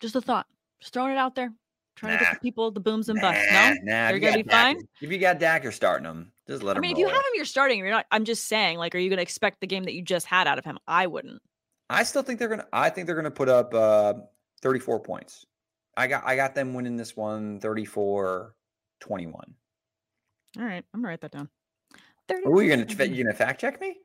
just 0.00 0.14
a 0.14 0.20
thought. 0.20 0.46
Just 0.78 0.94
throwing 0.94 1.10
it 1.10 1.18
out 1.18 1.34
there. 1.34 1.52
Trying 1.98 2.18
to 2.18 2.24
get 2.24 2.34
the 2.34 2.40
people 2.40 2.70
the 2.70 2.80
booms 2.80 3.08
and 3.08 3.20
busts. 3.20 3.42
Nah, 3.50 3.70
No, 3.70 3.74
nah, 3.82 4.08
they're 4.08 4.18
gonna 4.20 4.36
be 4.36 4.42
Dak- 4.44 4.76
fine? 4.76 4.88
If 5.00 5.10
you 5.10 5.18
got 5.18 5.38
Dak, 5.40 5.64
you're 5.64 5.72
starting 5.72 6.04
them. 6.04 6.32
Just 6.46 6.62
let 6.62 6.76
I 6.76 6.78
him. 6.78 6.82
mean, 6.82 6.92
if 6.92 6.98
you 6.98 7.06
have 7.08 7.16
him, 7.16 7.22
you're 7.34 7.44
starting. 7.44 7.78
You're 7.78 7.90
not. 7.90 8.06
I'm 8.10 8.24
just 8.24 8.44
saying. 8.44 8.78
Like, 8.78 8.94
are 8.94 8.98
you 8.98 9.10
going 9.10 9.18
to 9.18 9.22
expect 9.22 9.60
the 9.60 9.66
game 9.66 9.82
that 9.84 9.94
you 9.94 10.02
just 10.02 10.26
had 10.26 10.46
out 10.46 10.58
of 10.58 10.64
him? 10.64 10.78
I 10.86 11.06
wouldn't. 11.08 11.42
I 11.90 12.04
still 12.04 12.22
think 12.22 12.38
they're 12.38 12.48
gonna. 12.48 12.66
I 12.72 12.88
think 12.90 13.06
they're 13.06 13.16
gonna 13.16 13.30
put 13.30 13.48
up 13.48 13.74
uh, 13.74 14.14
34 14.62 15.00
points. 15.00 15.44
I 15.96 16.06
got. 16.06 16.22
I 16.24 16.36
got 16.36 16.54
them 16.54 16.72
winning 16.74 16.96
this 16.96 17.16
one 17.16 17.58
34 17.60 18.54
21. 19.00 19.54
All 20.58 20.64
right, 20.64 20.84
I'm 20.94 21.00
gonna 21.00 21.08
write 21.08 21.20
that 21.22 21.32
down. 21.32 21.48
Oh, 22.46 22.60
you're 22.60 22.76
gonna 22.76 23.04
you 23.06 23.24
gonna 23.24 23.34
fact 23.34 23.60
check 23.60 23.80
me? 23.80 23.96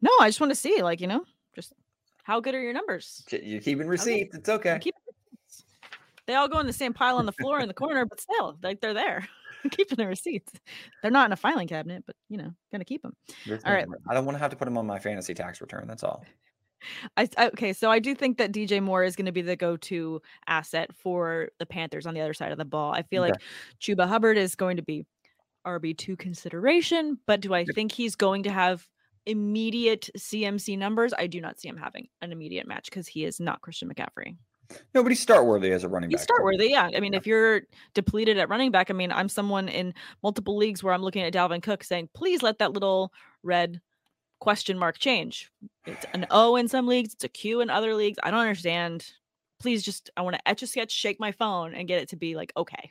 No, 0.00 0.10
I 0.20 0.28
just 0.28 0.40
want 0.40 0.50
to 0.50 0.56
see, 0.56 0.82
like, 0.82 1.00
you 1.00 1.06
know, 1.06 1.24
just 1.54 1.72
how 2.24 2.40
good 2.40 2.54
are 2.54 2.60
your 2.60 2.72
numbers? 2.72 3.24
You're 3.30 3.60
keeping 3.60 3.86
receipts. 3.88 4.36
It's 4.36 4.48
okay. 4.48 4.78
Keep 4.80 4.94
They 6.28 6.34
all 6.34 6.46
go 6.46 6.60
in 6.60 6.66
the 6.66 6.72
same 6.72 6.92
pile 6.92 7.16
on 7.16 7.26
the 7.26 7.32
floor 7.32 7.58
in 7.58 7.66
the 7.66 7.74
corner, 7.74 8.04
but 8.04 8.20
still, 8.20 8.56
like 8.62 8.80
they're 8.80 8.94
there, 8.94 9.26
keeping 9.70 9.96
their 9.96 10.08
receipts. 10.08 10.52
They're 11.02 11.10
not 11.10 11.26
in 11.26 11.32
a 11.32 11.36
filing 11.36 11.66
cabinet, 11.66 12.04
but 12.06 12.14
you 12.28 12.36
know, 12.36 12.52
gonna 12.70 12.84
keep 12.84 13.02
them. 13.02 13.16
All 13.64 13.72
right. 13.72 13.86
I 14.08 14.14
don't 14.14 14.26
want 14.26 14.36
to 14.36 14.40
have 14.40 14.50
to 14.50 14.56
put 14.56 14.66
them 14.66 14.78
on 14.78 14.86
my 14.86 15.00
fantasy 15.00 15.34
tax 15.34 15.60
return. 15.60 15.88
That's 15.88 16.04
all. 16.04 16.24
I, 17.16 17.28
okay, 17.36 17.72
so 17.72 17.90
I 17.90 17.98
do 17.98 18.14
think 18.14 18.38
that 18.38 18.52
DJ 18.52 18.80
Moore 18.80 19.02
is 19.02 19.16
going 19.16 19.26
to 19.26 19.32
be 19.32 19.42
the 19.42 19.56
go-to 19.56 20.22
asset 20.46 20.94
for 20.94 21.48
the 21.58 21.66
Panthers 21.66 22.06
on 22.06 22.14
the 22.14 22.20
other 22.20 22.34
side 22.34 22.52
of 22.52 22.58
the 22.58 22.64
ball. 22.64 22.92
I 22.92 23.02
feel 23.02 23.22
Okay. 23.24 23.32
like 23.32 23.42
Chuba 23.80 24.06
Hubbard 24.06 24.36
is 24.38 24.54
going 24.54 24.76
to 24.76 24.82
be 24.84 25.04
RB 25.66 25.96
two 25.96 26.16
consideration, 26.16 27.18
but 27.26 27.40
do 27.40 27.52
I 27.52 27.64
think 27.64 27.90
he's 27.90 28.14
going 28.14 28.44
to 28.44 28.50
have 28.50 28.86
immediate 29.26 30.08
CMC 30.16 30.78
numbers? 30.78 31.12
I 31.18 31.26
do 31.26 31.40
not 31.40 31.58
see 31.58 31.68
him 31.68 31.76
having 31.76 32.06
an 32.22 32.30
immediate 32.30 32.68
match 32.68 32.84
because 32.90 33.08
he 33.08 33.24
is 33.24 33.40
not 33.40 33.60
Christian 33.60 33.92
McCaffrey. 33.92 34.36
Nobody's 34.94 35.20
start 35.20 35.46
worthy 35.46 35.70
as 35.72 35.84
a 35.84 35.88
running 35.88 36.10
He's 36.10 36.20
back. 36.20 36.24
start 36.24 36.44
worthy, 36.44 36.68
yeah. 36.70 36.90
I 36.94 37.00
mean, 37.00 37.12
Yeah. 37.12 37.18
if 37.18 37.26
you're 37.26 37.62
depleted 37.94 38.38
at 38.38 38.48
running 38.48 38.70
back, 38.70 38.90
I 38.90 38.92
mean, 38.92 39.10
I'm 39.10 39.28
someone 39.28 39.68
in 39.68 39.94
multiple 40.22 40.56
leagues 40.56 40.82
where 40.82 40.92
I'm 40.92 41.02
looking 41.02 41.22
at 41.22 41.32
Dalvin 41.32 41.62
Cook 41.62 41.82
saying, 41.84 42.10
please 42.14 42.42
let 42.42 42.58
that 42.58 42.72
little 42.72 43.12
red 43.42 43.80
question 44.40 44.78
mark 44.78 44.98
change. 44.98 45.50
It's 45.86 46.04
an 46.12 46.26
O 46.30 46.56
in 46.56 46.68
some 46.68 46.86
leagues, 46.86 47.14
it's 47.14 47.24
a 47.24 47.28
Q 47.28 47.60
in 47.60 47.70
other 47.70 47.94
leagues. 47.94 48.18
I 48.22 48.30
don't 48.30 48.40
understand. 48.40 49.10
Please 49.60 49.82
just, 49.82 50.10
I 50.16 50.22
want 50.22 50.36
to 50.36 50.48
etch 50.48 50.62
a 50.62 50.66
sketch, 50.66 50.92
shake 50.92 51.18
my 51.18 51.32
phone, 51.32 51.74
and 51.74 51.88
get 51.88 52.00
it 52.02 52.08
to 52.10 52.16
be 52.16 52.36
like, 52.36 52.52
okay. 52.56 52.90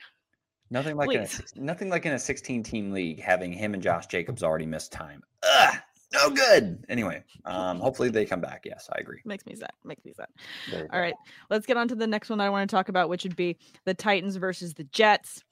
Nothing 0.70 0.98
like 0.98 1.10
in 1.14 1.22
a, 1.22 1.28
nothing 1.56 1.90
like 1.90 2.06
in 2.06 2.12
a 2.12 2.20
16 2.20 2.62
team 2.64 2.92
league 2.92 3.22
having 3.22 3.54
him 3.54 3.74
and 3.74 3.82
Josh 3.82 4.08
Jacobs 4.08 4.44
already 4.44 4.66
missed 4.66 4.92
time. 4.92 5.24
Ugh, 5.44 5.76
no 6.14 6.30
good. 6.30 6.86
Anyway, 6.90 7.24
um, 7.46 7.80
hopefully 7.80 8.10
they 8.10 8.26
come 8.26 8.42
back. 8.42 8.64
Yes, 8.66 8.90
I 8.94 9.00
agree. 9.00 9.20
Makes 9.26 9.46
me 9.46 9.56
sad. 9.56 9.72
Makes 9.84 10.06
me 10.06 10.14
sad. 10.14 10.28
All 10.74 10.88
go. 10.88 11.00
right, 11.00 11.14
let's 11.50 11.66
get 11.66 11.78
on 11.78 11.88
to 11.90 11.96
the 11.96 12.08
next 12.08 12.30
one 12.30 12.40
I 12.40 12.50
want 12.50 12.70
to 12.70 12.76
talk 12.76 12.90
about, 12.90 13.10
which 13.10 13.24
would 13.24 13.36
be 13.36 13.58
the 13.86 13.94
Titans 13.94 14.36
versus 14.38 14.74
the 14.74 14.86
Jets. 14.86 15.44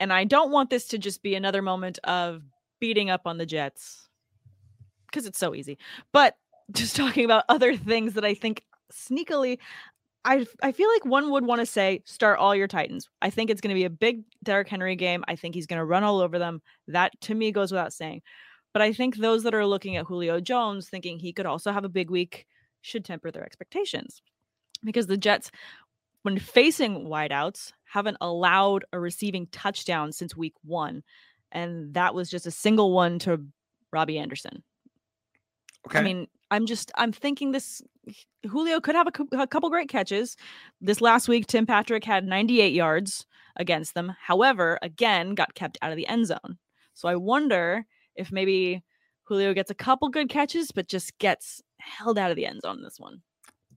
And 0.00 0.12
I 0.12 0.24
don't 0.24 0.50
want 0.50 0.70
this 0.70 0.86
to 0.88 0.98
just 0.98 1.22
be 1.22 1.34
another 1.34 1.62
moment 1.62 1.98
of 2.04 2.42
beating 2.80 3.10
up 3.10 3.22
on 3.26 3.38
the 3.38 3.46
Jets 3.46 4.08
because 5.06 5.26
it's 5.26 5.38
so 5.38 5.54
easy, 5.54 5.78
but 6.12 6.36
just 6.72 6.96
talking 6.96 7.24
about 7.24 7.44
other 7.48 7.76
things 7.76 8.14
that 8.14 8.24
I 8.24 8.34
think 8.34 8.64
sneakily. 8.92 9.58
I, 10.26 10.46
I 10.62 10.72
feel 10.72 10.88
like 10.90 11.04
one 11.04 11.30
would 11.32 11.44
want 11.44 11.60
to 11.60 11.66
say 11.66 12.02
start 12.06 12.38
all 12.38 12.56
your 12.56 12.66
Titans. 12.66 13.10
I 13.20 13.28
think 13.28 13.50
it's 13.50 13.60
going 13.60 13.74
to 13.74 13.78
be 13.78 13.84
a 13.84 13.90
big 13.90 14.22
Derrick 14.42 14.68
Henry 14.68 14.96
game. 14.96 15.22
I 15.28 15.36
think 15.36 15.54
he's 15.54 15.66
going 15.66 15.78
to 15.78 15.84
run 15.84 16.02
all 16.02 16.20
over 16.20 16.38
them. 16.38 16.62
That 16.88 17.12
to 17.22 17.34
me 17.34 17.52
goes 17.52 17.70
without 17.70 17.92
saying. 17.92 18.22
But 18.74 18.82
I 18.82 18.92
think 18.92 19.16
those 19.16 19.44
that 19.44 19.54
are 19.54 19.64
looking 19.64 19.96
at 19.96 20.04
Julio 20.04 20.40
Jones 20.40 20.88
thinking 20.88 21.18
he 21.18 21.32
could 21.32 21.46
also 21.46 21.72
have 21.72 21.84
a 21.84 21.88
big 21.88 22.10
week 22.10 22.44
should 22.82 23.04
temper 23.04 23.30
their 23.30 23.44
expectations 23.44 24.20
because 24.82 25.06
the 25.06 25.16
Jets, 25.16 25.50
when 26.22 26.38
facing 26.38 27.06
wideouts, 27.06 27.72
haven't 27.84 28.16
allowed 28.20 28.84
a 28.92 28.98
receiving 28.98 29.46
touchdown 29.52 30.10
since 30.10 30.36
week 30.36 30.54
one. 30.64 31.04
And 31.52 31.94
that 31.94 32.16
was 32.16 32.28
just 32.28 32.48
a 32.48 32.50
single 32.50 32.92
one 32.92 33.20
to 33.20 33.46
Robbie 33.92 34.18
Anderson. 34.18 34.64
Okay. 35.86 36.00
I 36.00 36.02
mean, 36.02 36.26
I'm 36.50 36.66
just, 36.66 36.90
I'm 36.96 37.12
thinking 37.12 37.52
this 37.52 37.80
Julio 38.44 38.80
could 38.80 38.96
have 38.96 39.06
a, 39.06 39.38
a 39.38 39.46
couple 39.46 39.70
great 39.70 39.88
catches. 39.88 40.36
This 40.80 41.00
last 41.00 41.28
week, 41.28 41.46
Tim 41.46 41.64
Patrick 41.64 42.04
had 42.04 42.26
98 42.26 42.72
yards 42.72 43.24
against 43.54 43.94
them. 43.94 44.16
However, 44.20 44.80
again, 44.82 45.36
got 45.36 45.54
kept 45.54 45.78
out 45.80 45.92
of 45.92 45.96
the 45.96 46.08
end 46.08 46.26
zone. 46.26 46.58
So 46.94 47.08
I 47.08 47.14
wonder 47.14 47.86
if 48.16 48.32
maybe 48.32 48.82
Julio 49.24 49.54
gets 49.54 49.70
a 49.70 49.74
couple 49.74 50.08
good 50.08 50.28
catches, 50.28 50.70
but 50.70 50.88
just 50.88 51.16
gets 51.18 51.62
held 51.78 52.18
out 52.18 52.30
of 52.30 52.36
the 52.36 52.46
end 52.46 52.60
zone 52.62 52.78
in 52.78 52.82
this 52.82 52.98
one. 53.00 53.20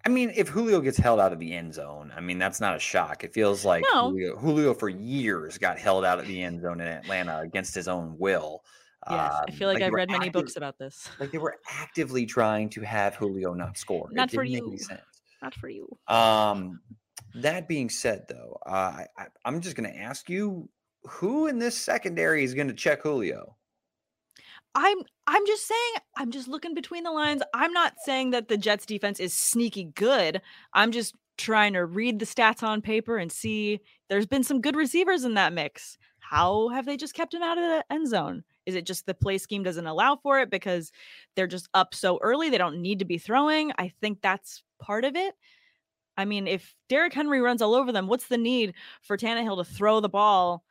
I 0.05 0.09
mean, 0.09 0.31
if 0.35 0.47
Julio 0.47 0.79
gets 0.79 0.97
held 0.97 1.19
out 1.19 1.33
of 1.33 1.39
the 1.39 1.53
end 1.53 1.73
zone, 1.73 2.13
I 2.15 2.21
mean, 2.21 2.37
that's 2.37 2.61
not 2.61 2.75
a 2.75 2.79
shock. 2.79 3.23
It 3.23 3.33
feels 3.33 3.65
like 3.65 3.83
No. 3.93 4.09
Julio, 4.11 4.37
Julio 4.37 4.73
for 4.73 4.89
years 4.89 5.57
got 5.57 5.77
held 5.77 6.05
out 6.05 6.19
of 6.19 6.27
the 6.27 6.41
end 6.41 6.61
zone 6.61 6.79
in 6.79 6.87
Atlanta 6.87 7.39
against 7.39 7.73
his 7.75 7.87
own 7.87 8.15
will. 8.17 8.63
Yes, 9.09 9.19
I 9.19 9.43
Um, 9.51 9.55
feel 9.57 9.67
like, 9.67 9.79
they 9.79 9.85
I've 9.85 9.93
read 9.93 10.09
many 10.09 10.29
books 10.29 10.55
about 10.55 10.77
this. 10.77 11.09
Like 11.19 11.31
they 11.31 11.37
were 11.37 11.57
actively 11.69 12.25
trying 12.25 12.69
to 12.71 12.81
have 12.81 13.15
Julio 13.15 13.53
not 13.53 13.77
score. 13.77 14.09
Not 14.11 14.31
for 14.31 14.43
didn't 14.43 14.65
make 14.65 14.73
any 14.73 14.81
you. 14.81 14.97
Not 15.41 15.53
for 15.55 15.69
you. 15.69 15.87
Um, 16.07 16.81
that 17.35 17.67
being 17.67 17.89
said, 17.89 18.25
though, 18.27 18.57
uh, 18.65 18.69
I, 18.69 19.07
I, 19.17 19.25
I'm 19.45 19.61
just 19.61 19.75
going 19.75 19.91
to 19.91 19.97
ask 19.97 20.29
you 20.29 20.69
who 21.03 21.47
in 21.47 21.57
this 21.59 21.77
secondary 21.77 22.43
is 22.43 22.53
going 22.53 22.67
to 22.67 22.73
check 22.73 23.01
Julio? 23.03 23.55
I'm 24.77 24.99
I'm 25.25 25.45
just 25.47 25.67
saying 25.67 25.93
I'm 26.17 26.29
just 26.29 26.47
looking 26.47 26.75
between 26.75 27.03
the 27.03 27.11
lines. 27.11 27.41
I'm 27.51 27.73
not 27.73 27.95
saying 28.05 28.29
that 28.29 28.47
the 28.47 28.57
Jets 28.57 28.85
defense 28.85 29.19
is 29.19 29.33
sneaky 29.33 29.85
good. 29.95 30.39
I'm 30.71 30.91
just 30.91 31.15
trying 31.35 31.73
to 31.73 31.83
read 31.83 32.19
the 32.19 32.25
stats 32.25 32.61
on 32.61 32.83
paper 32.83 33.17
and 33.17 33.31
see 33.31 33.79
there's 34.07 34.27
been 34.27 34.43
some 34.43 34.61
good 34.61 34.75
receivers 34.75 35.23
in 35.23 35.33
that 35.33 35.51
mix. 35.51 35.97
How 36.19 36.67
have 36.69 36.85
they 36.85 36.95
just 36.95 37.15
kept 37.15 37.33
him 37.33 37.41
out 37.41 37.57
of 37.57 37.63
the 37.63 37.85
end 37.89 38.07
zone? 38.07 38.43
Is 38.67 38.75
it 38.75 38.85
just 38.85 39.07
the 39.07 39.15
play 39.15 39.39
scheme 39.39 39.63
doesn't 39.63 39.87
allow 39.87 40.15
for 40.15 40.39
it 40.39 40.51
because 40.51 40.91
they're 41.35 41.47
just 41.47 41.69
up 41.73 41.95
so 41.95 42.19
early 42.21 42.49
they 42.49 42.59
don't 42.59 42.81
need 42.81 42.99
to 42.99 43.05
be 43.05 43.17
throwing? 43.17 43.71
I 43.79 43.93
think 43.99 44.21
that's 44.21 44.61
part 44.79 45.05
of 45.05 45.15
it. 45.15 45.33
I 46.17 46.25
mean, 46.25 46.45
if 46.47 46.75
Derrick 46.87 47.13
Henry 47.13 47.41
runs 47.41 47.63
all 47.63 47.73
over 47.73 47.91
them, 47.91 48.07
what's 48.07 48.27
the 48.27 48.37
need 48.37 48.75
for 49.01 49.17
Tannehill 49.17 49.57
to 49.57 49.63
throw 49.63 50.01
the 50.01 50.09
ball 50.09 50.63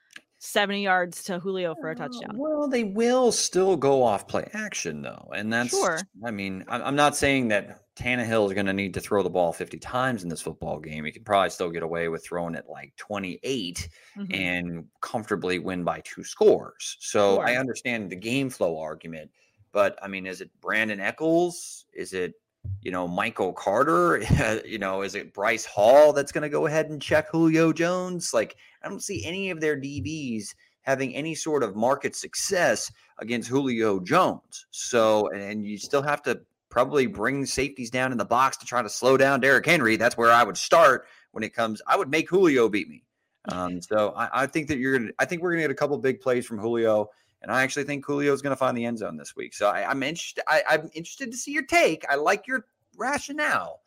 70 0.47 0.83
yards 0.83 1.23
to 1.25 1.39
Julio 1.39 1.75
for 1.75 1.91
a 1.91 1.93
Uh, 1.93 1.97
touchdown? 1.99 2.37
Well, 2.37 2.69
they 2.69 2.85
will 2.85 3.33
still 3.33 3.77
go 3.77 4.03
off 4.03 4.27
play 4.29 4.49
action, 4.53 5.03
though. 5.03 5.31
And 5.35 5.53
that's, 5.53 5.71
Sure. 5.71 6.01
I 6.25 6.31
mean, 6.31 6.65
I'm, 6.69 6.97
not 6.97 7.17
saying 7.17 7.49
that 7.49 7.81
Tannehill 7.97 8.47
is 8.47 8.53
going 8.53 8.67
to 8.67 8.73
need 8.73 8.95
to 8.95 9.01
throw 9.01 9.23
the 9.23 9.31
ball 9.31 9.53
50 9.53 9.79
times 9.79 10.23
in 10.23 10.29
this 10.29 10.43
football 10.43 10.79
game. 10.79 11.05
He 11.05 11.13
could 11.13 11.25
probably 11.25 11.51
still 11.51 11.71
get 11.71 11.83
away 11.83 12.09
with 12.09 12.25
throwing 12.25 12.55
it 12.55 12.65
like 12.69 12.95
28 12.97 13.89
Mhm. 14.17 14.35
and 14.35 14.85
comfortably 15.01 15.59
win 15.59 15.83
by 15.85 16.01
two 16.05 16.23
scores. 16.25 16.97
So 17.01 17.41
I 17.41 17.57
understand 17.57 18.11
the 18.11 18.17
game 18.17 18.51
flow 18.51 18.79
argument, 18.79 19.31
but 19.73 19.99
I 20.03 20.09
mean, 20.09 20.27
is 20.27 20.41
it 20.41 20.51
Brandin 20.61 21.01
Echols? 21.01 21.87
Is 21.93 22.13
it 22.13 22.35
you 22.83 22.91
know 22.91 23.07
Michael 23.09 23.53
Carter? 23.53 24.23
you 24.65 24.79
know, 24.79 25.03
is 25.03 25.15
it 25.15 25.33
Bryce 25.33 25.65
Hall 25.65 26.13
that's 26.13 26.33
going 26.33 26.43
to 26.43 26.49
go 26.49 26.67
ahead 26.67 26.91
and 26.91 27.01
check 27.01 27.29
Julio 27.31 27.73
Jones? 27.73 28.33
Like, 28.33 28.57
I 28.83 28.89
don't 28.89 29.03
see 29.03 29.25
any 29.25 29.51
of 29.51 29.61
their 29.61 29.77
DBs 29.77 30.55
having 30.83 31.15
any 31.15 31.35
sort 31.35 31.63
of 31.63 31.75
market 31.75 32.15
success 32.15 32.91
against 33.19 33.49
Julio 33.49 34.01
Jones. 34.01 34.67
So, 34.71 35.29
and, 35.31 35.43
and 35.43 35.67
you 35.67 35.79
still 35.79 36.03
have 36.03 36.23
to 36.23 36.41
probably 36.71 37.07
bring 37.07 37.47
safeties 37.47 37.91
down 37.91 38.13
in 38.13 38.19
the 38.19 38.25
box 38.25 38.57
to 38.59 38.67
try 38.67 38.83
to 38.83 38.89
slow 38.89 39.17
down 39.17 39.41
Derrick 39.41 39.67
Henry. 39.67 39.97
That's 39.97 40.17
where 40.17 40.31
I 40.31 40.45
would 40.45 40.57
start 40.57 41.07
when 41.33 41.43
it 41.43 41.55
comes. 41.55 41.83
I 41.87 41.97
would 41.97 42.11
make 42.11 42.29
Julio 42.29 42.69
beat 42.69 42.89
me. 42.89 43.03
Um, 43.53 43.81
so 43.81 44.13
I, 44.17 44.43
I 44.43 44.47
think 44.49 44.67
that 44.67 44.79
you're 44.79 44.99
gonna. 44.99 45.13
I 45.21 45.25
think 45.25 45.41
we're 45.41 45.53
gonna 45.53 45.63
get 45.63 45.71
a 45.71 45.75
couple 45.75 45.97
big 45.99 46.21
plays 46.21 46.45
from 46.45 46.59
Julio, 46.59 47.11
and 47.43 47.51
I 47.51 47.63
actually 47.63 47.85
think 47.85 48.05
Julio 48.05 48.33
is 48.33 48.43
gonna 48.43 48.57
find 48.57 48.77
the 48.77 48.85
end 48.85 48.99
zone 48.99 49.17
this 49.17 49.37
week. 49.37 49.55
So 49.55 49.69
I, 49.69 49.89
I'm 49.89 50.03
interested. 50.03 50.45
I, 50.49 50.63
I'm 50.69 50.91
interested 50.95 51.31
to 51.31 51.37
see 51.37 51.53
your 51.53 51.65
take. 51.65 52.05
I 52.11 52.17
like 52.17 52.47
your 52.47 52.67
rationale, 52.97 53.81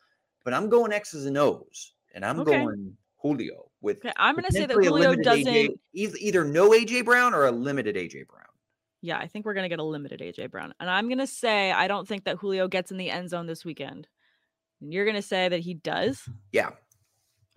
but 0.43 0.53
I'm 0.53 0.69
going 0.69 0.91
X's 0.91 1.25
and 1.25 1.38
O's, 1.38 1.93
and 2.13 2.25
I'm 2.25 2.39
Okay. 2.41 2.51
going 2.51 2.97
Julio 3.21 3.69
with. 3.81 3.97
Okay, 3.97 4.13
I'm 4.17 4.35
going 4.35 4.45
to 4.45 4.51
say 4.51 4.65
that 4.65 4.73
Julio 4.73 5.15
doesn't. 5.15 5.45
AJ, 5.45 5.69
either, 5.93 6.17
either 6.19 6.45
no 6.45 6.71
AJ 6.71 7.05
Brown 7.05 7.33
or 7.33 7.45
a 7.45 7.51
limited 7.51 7.95
AJ 7.95 8.27
Brown. 8.27 8.45
Yeah, 9.01 9.17
I 9.17 9.27
think 9.27 9.45
we're 9.45 9.53
going 9.53 9.65
to 9.65 9.69
get 9.69 9.79
a 9.79 9.83
limited 9.83 10.19
AJ 10.21 10.51
Brown. 10.51 10.73
And 10.79 10.89
I'm 10.89 11.07
going 11.07 11.19
to 11.19 11.27
say 11.27 11.71
I 11.71 11.88
don't 11.88 12.07
think 12.07 12.25
that 12.25 12.38
Julio 12.38 12.67
gets 12.67 12.91
in 12.91 12.97
the 12.97 13.09
end 13.09 13.29
zone 13.29 13.45
this 13.45 13.63
weekend. 13.63 14.07
And 14.81 14.93
you're 14.93 15.05
going 15.05 15.15
to 15.15 15.21
say 15.21 15.49
that 15.49 15.59
he 15.59 15.73
does? 15.73 16.27
Yeah, 16.51 16.71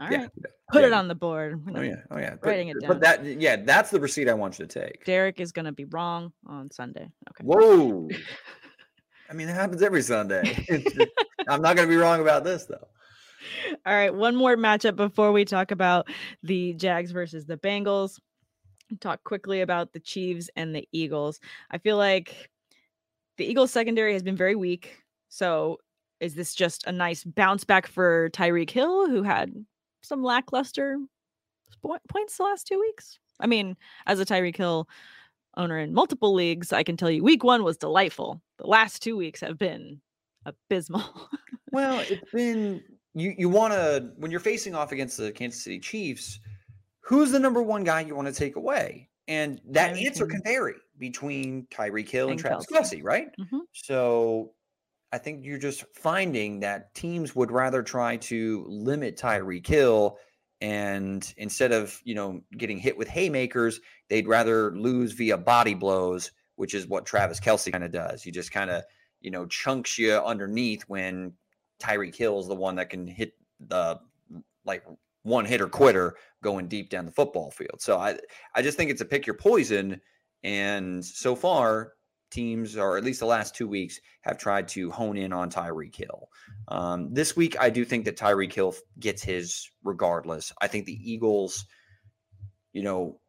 All 0.03 0.11
yeah, 0.11 0.19
right. 0.23 0.31
Put 0.73 0.85
it 0.85 0.93
on 0.93 1.07
the 1.07 1.15
board. 1.15 1.63
Oh 1.75 1.81
yeah, 1.81 1.97
oh 2.11 2.19
yeah. 2.19 2.35
But, 2.43 2.49
Writing 2.49 2.69
it 2.69 2.77
but 2.89 3.01
that 3.01 3.25
yeah, 3.25 3.57
that's 3.57 3.91
the 3.91 4.01
receipt 4.01 4.29
I 4.29 4.35
want 4.35 4.59
you 4.59 4.67
to 4.67 4.81
take. 4.81 5.05
Derek 5.05 5.39
is 5.39 5.53
going 5.53 5.67
to 5.67 5.73
be 5.73 5.85
wrong 5.85 6.33
on 6.47 6.71
Sunday. 6.71 7.09
Okay. 7.31 7.45
Whoa. 7.45 8.09
I 9.31 9.35
mean, 9.35 9.49
it 9.49 9.55
happens 9.55 9.81
every 9.81 10.03
Sunday. 10.03 10.67
I'm 11.49 11.63
not 11.63 11.77
going 11.77 11.89
to 11.89 11.95
be 11.95 11.97
wrong 11.97 12.21
about 12.21 12.43
this, 12.43 12.65
though. 12.65 12.89
All 13.87 13.95
right, 13.95 14.15
one 14.15 14.37
more 14.37 14.57
matchup 14.57 14.97
before 14.97 15.33
we 15.33 15.45
talk 15.45 15.71
about 15.71 16.09
the 16.43 16.75
Jags 16.75 17.13
versus 17.13 17.47
the 17.47 17.57
Bengals. 17.57 18.19
Talk 19.01 19.23
quickly 19.25 19.61
about 19.61 19.93
the 19.93 20.01
Chiefs 20.01 20.51
and 20.57 20.75
the 20.75 20.87
Eagles. 20.93 21.41
I 21.71 21.79
feel 21.79 21.97
like 21.97 22.51
the 23.39 23.47
Eagles 23.47 23.71
secondary 23.71 24.13
has 24.13 24.23
been 24.23 24.37
very 24.37 24.55
weak. 24.55 24.99
So 25.29 25.79
is 26.21 26.35
this 26.35 26.55
just 26.55 26.87
a 26.87 26.93
nice 26.93 27.25
bounce 27.25 27.65
back 27.65 27.87
for 27.87 28.31
Tyreek 28.31 28.71
Hill, 28.71 29.09
who 29.09 29.23
had 29.23 29.53
some 30.03 30.23
lackluster 30.23 30.99
points 32.09 32.37
the 32.37 32.43
last 32.45 32.67
two 32.67 32.79
weeks? 32.79 33.19
I 33.41 33.47
mean, 33.47 33.77
as 34.07 34.21
a 34.21 34.27
Tyreek 34.27 34.57
Hill 34.57 34.89
owner 35.57 35.79
in 35.79 35.93
multiple 35.93 36.35
leagues, 36.35 36.73
I 36.73 36.83
can 36.83 36.97
tell 36.97 37.11
you 37.11 37.23
week 37.23 37.45
one 37.45 37.65
was 37.65 37.77
delightful. 37.77 38.41
The 38.59 38.67
last 38.67 39.03
two 39.03 39.17
weeks 39.17 39.41
have 39.41 39.59
been 39.59 40.01
abysmal. 40.47 41.05
Well, 41.73 42.01
it's 42.09 42.31
been 42.33 42.83
you. 43.15 43.35
You 43.37 43.49
want 43.49 43.73
to 43.75 44.11
when 44.17 44.31
you're 44.31 44.41
facing 44.41 44.75
off 44.75 44.93
against 44.93 45.17
the 45.17 45.33
Kansas 45.33 45.63
City 45.63 45.79
Chiefs. 45.79 46.41
Who's 47.01 47.33
the 47.33 47.41
number 47.41 47.63
one 47.63 47.83
guy 47.83 48.03
you 48.03 48.15
want 48.15 48.29
to 48.29 48.35
take 48.35 48.57
away? 48.57 49.09
And 49.29 49.61
that 49.71 49.95
Tyreek 49.95 50.07
answer 50.07 50.27
can 50.27 50.41
vary 50.45 50.75
between 50.99 51.67
Tyreek 51.71 52.09
Hill 52.09 52.27
and, 52.27 52.33
And 52.33 52.41
Travis 52.41 52.67
Kelce. 52.67 52.73
Kelsey, 52.75 53.03
right? 53.03 53.29
Mhm. 53.41 53.61
So 53.73 54.53
I 55.13 55.19
think 55.19 55.45
you're 55.45 55.59
just 55.59 55.85
finding 55.95 56.61
that 56.61 56.95
teams 56.95 57.37
would 57.37 57.53
rather 57.53 57.83
try 57.83 58.17
to 58.17 58.65
limit 58.67 59.17
Tyreek 59.17 59.67
Hill 59.67 60.19
and 60.63 61.35
instead 61.39 61.73
of 61.73 62.01
you 62.05 62.15
know 62.15 62.41
getting 62.57 62.79
hit 62.79 62.97
with 62.97 63.09
haymakers, 63.09 63.81
they'd 64.09 64.29
rather 64.29 64.75
lose 64.77 65.13
via 65.13 65.37
body 65.37 65.75
blows, 65.75 66.31
which 66.55 66.73
is 66.73 66.87
what 66.87 67.05
Travis 67.05 67.41
Kelce 67.41 67.73
kind 67.73 67.83
of 67.85 67.91
does. 67.91 68.23
He 68.23 68.31
just 68.31 68.53
kind 68.53 68.71
of 68.71 68.85
you 69.21 69.31
know 69.31 69.45
chunks 69.47 69.99
you 69.99 70.15
underneath 70.15 70.83
when 70.83 71.33
Tyreek 71.81 72.15
Hill 72.15 72.39
is 72.39 72.47
the 72.47 72.55
one 72.55 72.77
that 72.77 72.91
can 72.91 73.09
hit 73.09 73.33
the 73.59 73.99
like 74.65 74.85
one 75.25 75.45
hitter 75.45 75.67
quitter 75.67 76.15
going 76.45 76.69
deep 76.69 76.91
down 76.91 77.07
the 77.07 77.13
football 77.13 77.51
field. 77.51 77.81
So 77.81 77.99
I 77.99 78.19
I 78.55 78.63
just 78.63 78.77
think 78.77 78.91
it's 78.91 79.01
a 79.01 79.05
pick 79.05 79.27
your 79.27 79.37
poison. 79.37 80.01
And 80.45 81.05
so 81.05 81.35
far, 81.35 81.95
teams, 82.33 82.77
or 82.77 82.97
at 82.97 83.05
least 83.05 83.21
the 83.21 83.27
last 83.27 83.55
two 83.55 83.69
weeks, 83.69 84.01
have 84.23 84.39
tried 84.39 84.67
to 84.69 84.91
hone 84.91 85.17
in 85.17 85.33
on 85.33 85.51
Tyreek 85.51 85.95
Hill. 85.95 86.29
Um, 86.69 87.13
this 87.13 87.37
week, 87.37 87.57
I 87.61 87.71
do 87.71 87.85
think 87.85 88.05
that 88.07 88.17
Tyreek 88.17 88.53
Hill 88.53 88.75
gets 88.99 89.23
his 89.23 89.71
regardless. 89.85 90.53
I 90.61 90.67
think 90.67 90.87
the 90.87 90.99
Eagles, 91.13 91.67
you 92.73 92.83
know, 92.83 93.21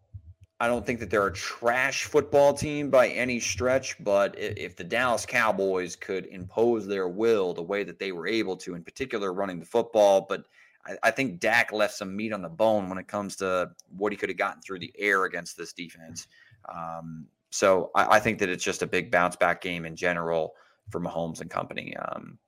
I 0.60 0.68
don't 0.68 0.86
think 0.86 1.02
that 1.02 1.10
they're 1.10 1.28
a 1.28 1.34
trash 1.34 2.06
football 2.06 2.54
team 2.54 2.90
by 2.90 3.10
any 3.10 3.40
stretch, 3.42 4.02
but 4.02 4.34
if 4.40 4.78
the 4.78 4.84
Dallas 4.86 5.26
Cowboys 5.26 5.98
could 5.98 6.26
impose 6.28 6.88
their 6.88 7.10
will 7.10 7.54
the 7.54 7.62
way 7.62 7.84
that 7.84 8.00
they 8.00 8.14
were 8.14 8.28
able 8.28 8.56
to, 8.58 8.76
in 8.76 8.84
particular 8.84 9.34
running 9.34 9.60
the 9.60 9.66
football, 9.66 10.26
but 10.30 10.46
I, 10.86 10.96
I 11.04 11.12
think 11.12 11.40
Dak 11.40 11.74
left 11.74 11.96
some 11.96 12.16
meat 12.16 12.32
on 12.32 12.42
the 12.42 12.50
bone 12.50 12.88
when 12.88 12.98
it 12.98 13.08
comes 13.08 13.36
to 13.38 13.72
what 13.90 14.14
he 14.14 14.18
could 14.18 14.30
have 14.30 14.38
gotten 14.38 14.62
through 14.62 14.80
the 14.80 14.94
air 14.98 15.26
against 15.26 15.58
this 15.58 15.74
defense. 15.74 16.28
Um, 16.74 17.28
so 17.54 17.92
I, 17.94 18.16
I, 18.16 18.20
think 18.20 18.40
that 18.40 18.50
it's 18.50 18.64
just 18.64 18.82
a 18.82 18.88
big 18.88 19.12
bounce 19.12 19.36
back 19.36 19.62
game 19.62 19.86
in 19.86 19.96
general 19.96 20.56
for 20.90 21.00
Mahomes 21.00 21.40
and 21.40 21.52
company. 21.52 21.96
Um, 21.98 22.40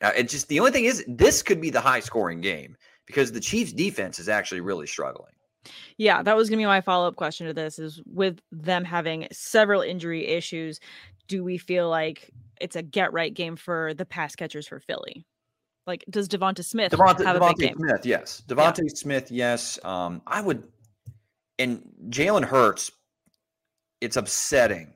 uh, 0.00 0.12
it 0.16 0.30
just 0.30 0.48
the 0.48 0.58
only 0.60 0.72
thing 0.72 0.86
is 0.86 1.04
this 1.06 1.42
could 1.42 1.60
be 1.60 1.68
the 1.68 1.80
high 1.80 2.00
scoring 2.00 2.40
game 2.40 2.74
because 3.06 3.32
the 3.32 3.40
Chiefs 3.40 3.74
defense 3.74 4.18
is 4.18 4.30
actually 4.30 4.62
really 4.62 4.86
struggling. 4.86 5.34
Yeah, 5.98 6.22
that 6.22 6.34
was 6.34 6.48
gonna 6.48 6.56
be 6.56 6.64
my 6.64 6.80
follow 6.80 7.06
up 7.06 7.16
question 7.16 7.48
to 7.48 7.52
this. 7.52 7.78
Is 7.78 8.00
with 8.06 8.40
them 8.50 8.82
having 8.82 9.28
several 9.30 9.82
injury 9.82 10.26
issues, 10.26 10.80
do 11.28 11.44
we 11.44 11.58
feel 11.58 11.90
like 11.90 12.30
it's 12.62 12.76
a 12.76 12.82
get 12.82 13.12
right 13.12 13.34
game 13.34 13.56
for 13.56 13.92
the 13.92 14.06
pass 14.06 14.34
catchers 14.34 14.66
for 14.66 14.80
Philly? 14.80 15.26
Like, 15.86 16.02
does 16.08 16.28
DeVonta 16.28 16.64
Smith 16.64 16.92
DeVonta, 16.92 17.26
have 17.26 17.36
DeVonta 17.36 17.50
a 17.50 17.54
big 17.58 17.68
game? 17.68 17.76
Smith, 17.76 18.06
yes. 18.06 18.42
DeVonta 18.48 18.78
yeah. 18.84 18.94
Smith, 18.94 19.30
yes. 19.30 19.78
Um, 19.84 20.22
I 20.26 20.40
would, 20.40 20.66
and 21.58 21.82
Jalen 22.08 22.44
Hurts. 22.44 22.90
It's 24.00 24.16
upsetting 24.16 24.94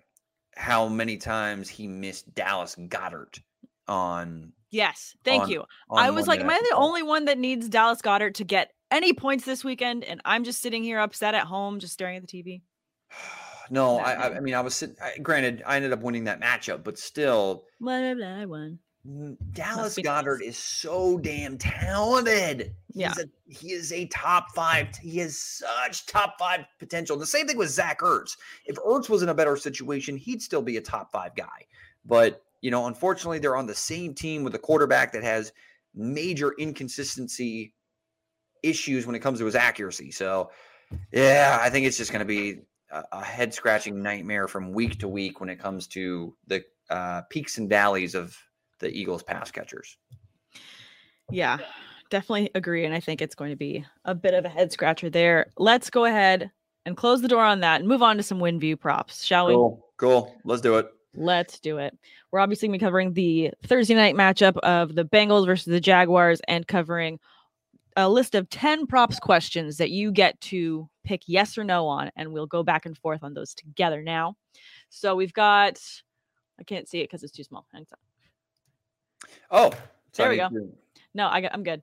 how 0.56 0.88
many 0.88 1.16
times 1.16 1.68
he 1.68 1.86
missed 1.86 2.34
Dallas 2.34 2.74
Goedert 2.76 3.40
on. 3.88 4.52
Yes, 4.70 5.16
thank 5.24 5.44
on, 5.44 5.50
you. 5.50 5.64
On 5.90 5.98
I 5.98 6.10
was 6.10 6.26
like, 6.26 6.40
am 6.40 6.50
I 6.50 6.60
the 6.70 6.76
only 6.76 7.02
one 7.02 7.26
that 7.26 7.38
needs 7.38 7.68
Dallas 7.68 8.02
Goedert 8.02 8.34
to 8.34 8.44
get 8.44 8.72
any 8.90 9.12
points 9.12 9.44
this 9.44 9.62
weekend? 9.62 10.04
And 10.04 10.20
I'm 10.24 10.44
just 10.44 10.60
sitting 10.60 10.82
here 10.82 10.98
upset 10.98 11.34
at 11.34 11.44
home, 11.44 11.78
just 11.78 11.92
staring 11.92 12.16
at 12.16 12.26
the 12.26 12.42
TV. 12.42 12.62
no, 13.70 13.98
I, 13.98 14.36
I 14.36 14.40
mean, 14.40 14.54
I 14.54 14.60
was 14.60 14.74
sitting. 14.74 14.96
I, 15.02 15.18
granted, 15.18 15.62
I 15.66 15.76
ended 15.76 15.92
up 15.92 16.00
winning 16.00 16.24
that 16.24 16.40
matchup, 16.40 16.82
but 16.82 16.98
still, 16.98 17.64
blah 17.80 18.00
blah 18.00 18.14
blah. 18.14 18.40
I 18.40 18.46
won. 18.46 18.78
Dallas 19.52 19.96
Goedert 19.96 20.40
nice. 20.40 20.48
is 20.48 20.56
so 20.56 21.18
damn 21.18 21.58
talented. 21.58 22.74
Yeah. 22.94 23.12
A, 23.18 23.52
he 23.52 23.72
is 23.72 23.92
a 23.92 24.06
top 24.06 24.54
five. 24.54 24.96
He 24.96 25.18
has 25.18 25.38
such 25.38 26.06
top 26.06 26.36
five 26.38 26.64
potential. 26.78 27.18
The 27.18 27.26
same 27.26 27.46
thing 27.46 27.58
with 27.58 27.68
Zach 27.68 28.00
Ertz. 28.00 28.36
If 28.64 28.76
Ertz 28.76 29.10
was 29.10 29.22
in 29.22 29.28
a 29.28 29.34
better 29.34 29.56
situation, 29.56 30.16
he'd 30.16 30.40
still 30.40 30.62
be 30.62 30.78
a 30.78 30.80
top 30.80 31.12
five 31.12 31.34
guy. 31.34 31.66
But, 32.06 32.42
you 32.62 32.70
know, 32.70 32.86
unfortunately, 32.86 33.40
they're 33.40 33.56
on 33.56 33.66
the 33.66 33.74
same 33.74 34.14
team 34.14 34.42
with 34.42 34.54
a 34.54 34.58
quarterback 34.58 35.12
that 35.12 35.22
has 35.22 35.52
major 35.94 36.54
inconsistency 36.58 37.74
issues 38.62 39.06
when 39.06 39.14
it 39.14 39.20
comes 39.20 39.38
to 39.38 39.44
his 39.44 39.54
accuracy. 39.54 40.10
So, 40.10 40.50
yeah, 41.12 41.58
I 41.60 41.68
think 41.68 41.86
it's 41.86 41.98
just 41.98 42.10
going 42.10 42.20
to 42.20 42.24
be 42.24 42.62
a, 42.90 43.04
a 43.12 43.22
head 43.22 43.52
scratching 43.52 44.02
nightmare 44.02 44.48
from 44.48 44.72
week 44.72 44.98
to 45.00 45.08
week 45.08 45.40
when 45.40 45.50
it 45.50 45.58
comes 45.58 45.86
to 45.88 46.34
the 46.46 46.64
uh, 46.88 47.22
peaks 47.28 47.58
and 47.58 47.68
valleys 47.68 48.14
of 48.14 48.34
the 48.80 48.90
Eagles 48.90 49.22
pass 49.22 49.50
catchers. 49.50 49.96
Yeah, 51.30 51.58
definitely 52.10 52.50
agree. 52.54 52.84
And 52.84 52.94
I 52.94 53.00
think 53.00 53.22
it's 53.22 53.34
going 53.34 53.50
to 53.50 53.56
be 53.56 53.84
a 54.04 54.14
bit 54.14 54.34
of 54.34 54.44
a 54.44 54.48
head 54.48 54.72
scratcher 54.72 55.10
there. 55.10 55.46
Let's 55.56 55.90
go 55.90 56.04
ahead 56.04 56.50
and 56.86 56.96
close 56.96 57.22
the 57.22 57.28
door 57.28 57.42
on 57.42 57.60
that 57.60 57.80
and 57.80 57.88
move 57.88 58.02
on 58.02 58.16
to 58.18 58.22
some 58.22 58.40
win 58.40 58.60
view 58.60 58.76
props, 58.76 59.24
shall 59.24 59.46
we? 59.46 59.54
Cool. 59.54 59.86
Cool. 59.96 60.36
Let's 60.44 60.60
do 60.60 60.76
it. 60.76 60.88
Let's 61.14 61.60
do 61.60 61.78
it. 61.78 61.96
We're 62.30 62.40
obviously 62.40 62.68
going 62.68 62.78
to 62.78 62.82
be 62.82 62.86
covering 62.86 63.12
the 63.12 63.52
Thursday 63.66 63.94
night 63.94 64.16
matchup 64.16 64.56
of 64.58 64.94
the 64.94 65.04
Bengals 65.04 65.46
versus 65.46 65.66
the 65.66 65.80
Jaguars 65.80 66.40
and 66.48 66.66
covering 66.66 67.20
a 67.96 68.08
list 68.08 68.34
of 68.34 68.50
10 68.50 68.88
props 68.88 69.20
questions 69.20 69.76
that 69.76 69.90
you 69.90 70.10
get 70.10 70.40
to 70.40 70.88
pick 71.04 71.22
yes 71.26 71.56
or 71.56 71.62
no 71.62 71.86
on. 71.86 72.10
And 72.16 72.32
we'll 72.32 72.46
go 72.48 72.64
back 72.64 72.84
and 72.84 72.98
forth 72.98 73.22
on 73.22 73.32
those 73.32 73.54
together 73.54 74.02
now. 74.02 74.36
So 74.88 75.14
we've 75.14 75.32
got, 75.32 75.80
I 76.58 76.64
can't 76.64 76.88
see 76.88 77.00
it 77.00 77.04
because 77.04 77.22
it's 77.22 77.32
too 77.32 77.44
small. 77.44 77.66
Hang 77.72 77.86
on. 77.92 77.98
Oh, 79.50 79.72
there 80.14 80.30
we 80.30 80.36
go. 80.36 80.48
To... 80.48 80.68
No, 81.14 81.26
I, 81.26 81.48
I'm 81.52 81.62
good. 81.62 81.82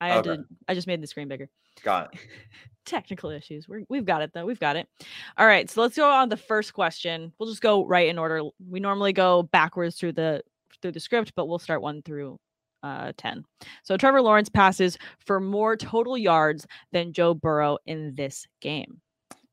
I 0.00 0.18
okay. 0.18 0.36
to. 0.36 0.44
I 0.68 0.74
just 0.74 0.86
made 0.86 1.02
the 1.02 1.06
screen 1.06 1.28
bigger. 1.28 1.48
Got 1.82 2.14
it. 2.14 2.20
Technical 2.86 3.30
issues. 3.30 3.68
We're, 3.68 3.82
we've 3.88 4.04
got 4.04 4.22
it 4.22 4.32
though. 4.32 4.46
We've 4.46 4.60
got 4.60 4.76
it. 4.76 4.88
All 5.36 5.46
right. 5.46 5.68
So 5.70 5.82
let's 5.82 5.96
go 5.96 6.10
on 6.10 6.28
the 6.28 6.36
first 6.36 6.72
question. 6.72 7.32
We'll 7.38 7.48
just 7.48 7.62
go 7.62 7.84
right 7.86 8.08
in 8.08 8.18
order. 8.18 8.42
We 8.68 8.80
normally 8.80 9.12
go 9.12 9.44
backwards 9.44 9.96
through 9.96 10.12
the 10.12 10.42
through 10.80 10.92
the 10.92 11.00
script, 11.00 11.32
but 11.36 11.46
we'll 11.46 11.58
start 11.58 11.82
one 11.82 12.02
through 12.02 12.38
uh 12.82 13.12
10. 13.18 13.44
So 13.82 13.96
Trevor 13.96 14.22
Lawrence 14.22 14.48
passes 14.48 14.98
for 15.18 15.40
more 15.40 15.76
total 15.76 16.16
yards 16.16 16.66
than 16.92 17.12
Joe 17.12 17.34
Burrow 17.34 17.78
in 17.86 18.14
this 18.14 18.46
game. 18.60 19.00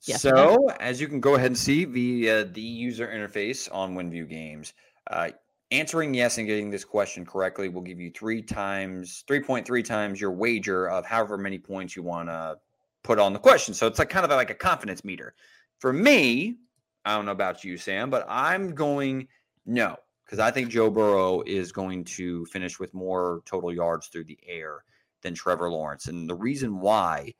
Yes, 0.05 0.21
so, 0.21 0.69
as 0.79 1.01
you 1.01 1.07
can 1.07 1.19
go 1.19 1.35
ahead 1.35 1.47
and 1.47 1.57
see 1.57 1.83
via 1.83 2.45
the 2.45 2.61
user 2.61 3.07
interface 3.07 3.67
on 3.73 3.93
WinView 3.93 4.29
Games, 4.29 4.73
uh, 5.11 5.31
answering 5.71 6.13
yes 6.13 6.38
and 6.38 6.47
getting 6.47 6.69
this 6.69 6.86
question 6.86 7.25
correctly 7.25 7.69
will 7.69 7.82
give 7.82 7.99
you 7.99 8.12
three 8.12 8.41
times 8.41 9.23
3.3 9.30 9.84
times 9.84 10.21
your 10.21 10.32
wager 10.32 10.89
of 10.89 11.06
however 11.06 11.38
many 11.38 11.58
points 11.58 11.95
you 11.95 12.03
want 12.03 12.30
to 12.30 12.58
put 13.03 13.19
on 13.19 13.34
the 13.34 13.39
question. 13.39 13.73
So 13.73 13.88
it's 13.88 13.99
like 13.99 14.10
kind 14.10 14.25
of 14.25 14.32
like 14.32 14.49
a 14.49 14.56
confidence 14.56 15.03
meter. 15.03 15.34
For 15.80 15.93
me 15.93 16.58
i 17.06 17.15
don't 17.15 17.25
know 17.25 17.32
about 17.32 17.63
you 17.63 17.77
sam 17.77 18.10
but 18.10 18.25
i'm 18.27 18.75
going 18.75 19.27
no 19.65 19.95
because 20.25 20.39
i 20.39 20.51
think 20.51 20.67
joe 20.67 20.89
burrow 20.89 21.41
is 21.45 21.71
going 21.71 22.03
to 22.03 22.43
finish 22.47 22.80
with 22.80 22.93
more 22.93 23.41
total 23.45 23.73
yards 23.73 24.08
through 24.08 24.25
the 24.25 24.39
air 24.45 24.84
than 25.21 25.34
trevor 25.34 25.69
lawrence. 25.69 26.08
And 26.08 26.30
the 26.30 26.36
reason 26.36 26.80
why 26.80 27.34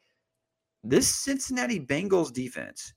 this 0.84 1.08
cincinnati 1.08 1.80
bengals 1.80 2.32
defense 2.32 2.94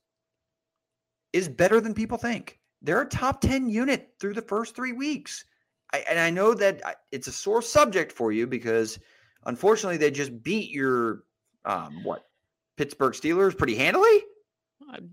is 1.33 1.47
better 1.47 1.79
than 1.79 1.93
people 1.93 2.17
think 2.17 2.59
they're 2.81 3.01
a 3.01 3.07
top 3.07 3.41
10 3.41 3.69
unit 3.69 4.13
through 4.19 4.33
the 4.33 4.41
first 4.41 4.75
three 4.75 4.93
weeks. 4.93 5.45
I, 5.93 6.03
and 6.09 6.19
I 6.19 6.29
know 6.29 6.53
that 6.53 6.81
it's 7.11 7.27
a 7.27 7.31
sore 7.31 7.61
subject 7.61 8.11
for 8.11 8.31
you 8.31 8.47
because 8.47 8.99
unfortunately 9.45 9.97
they 9.97 10.11
just 10.11 10.41
beat 10.41 10.71
your, 10.71 11.23
um, 11.65 12.03
what, 12.03 12.25
Pittsburgh 12.77 13.13
Steelers 13.13 13.55
pretty 13.55 13.75
handily. 13.75 14.23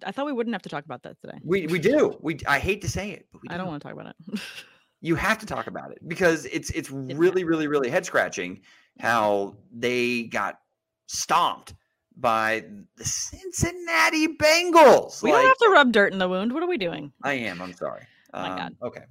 I 0.05 0.13
thought 0.13 0.27
we 0.27 0.33
wouldn't 0.33 0.55
have 0.55 0.63
to 0.63 0.69
talk 0.69 0.85
about 0.85 1.03
that 1.03 1.21
today. 1.21 1.39
We 1.45 1.67
we 1.67 1.79
do. 1.79 2.17
We 2.21 2.39
I 2.47 2.59
hate 2.59 2.81
to 2.83 2.91
say 2.91 3.11
it, 3.11 3.27
but 3.33 3.43
we 3.43 3.49
I 3.49 3.57
don't 3.57 3.67
want 3.67 3.83
to 3.83 3.89
talk 3.89 3.93
about 3.93 4.15
it. 4.33 4.41
you 5.01 5.15
have 5.15 5.39
to 5.39 5.47
talk 5.47 5.67
about 5.67 5.93
it 5.93 5.99
because 6.09 6.47
it's 6.47 6.71
it's 6.71 6.91
really 6.91 7.45
really 7.45 7.67
really 7.67 7.89
head 7.89 8.05
scratching 8.05 8.61
how 8.99 9.57
they 9.73 10.25
got 10.25 10.61
stomped 11.07 11.75
by 12.19 12.65
the 12.97 13.05
Cincinnati 13.05 14.29
Bengals. 14.29 15.23
We 15.23 15.33
like, 15.33 15.41
don't 15.41 15.49
have 15.49 15.59
to 15.59 15.71
rub 15.71 15.93
dirt 15.93 16.13
in 16.13 16.19
the 16.19 16.29
wound. 16.29 16.53
What 16.53 16.63
are 16.63 16.69
we 16.69 16.79
doing? 16.79 17.13
I 17.23 17.35
am. 17.35 17.63
I'm 17.63 17.73
sorry. 17.73 18.03
Oh 18.35 18.43
my 18.43 18.49
God. 18.49 18.61
Um, 18.61 18.89
okay. 18.89 19.03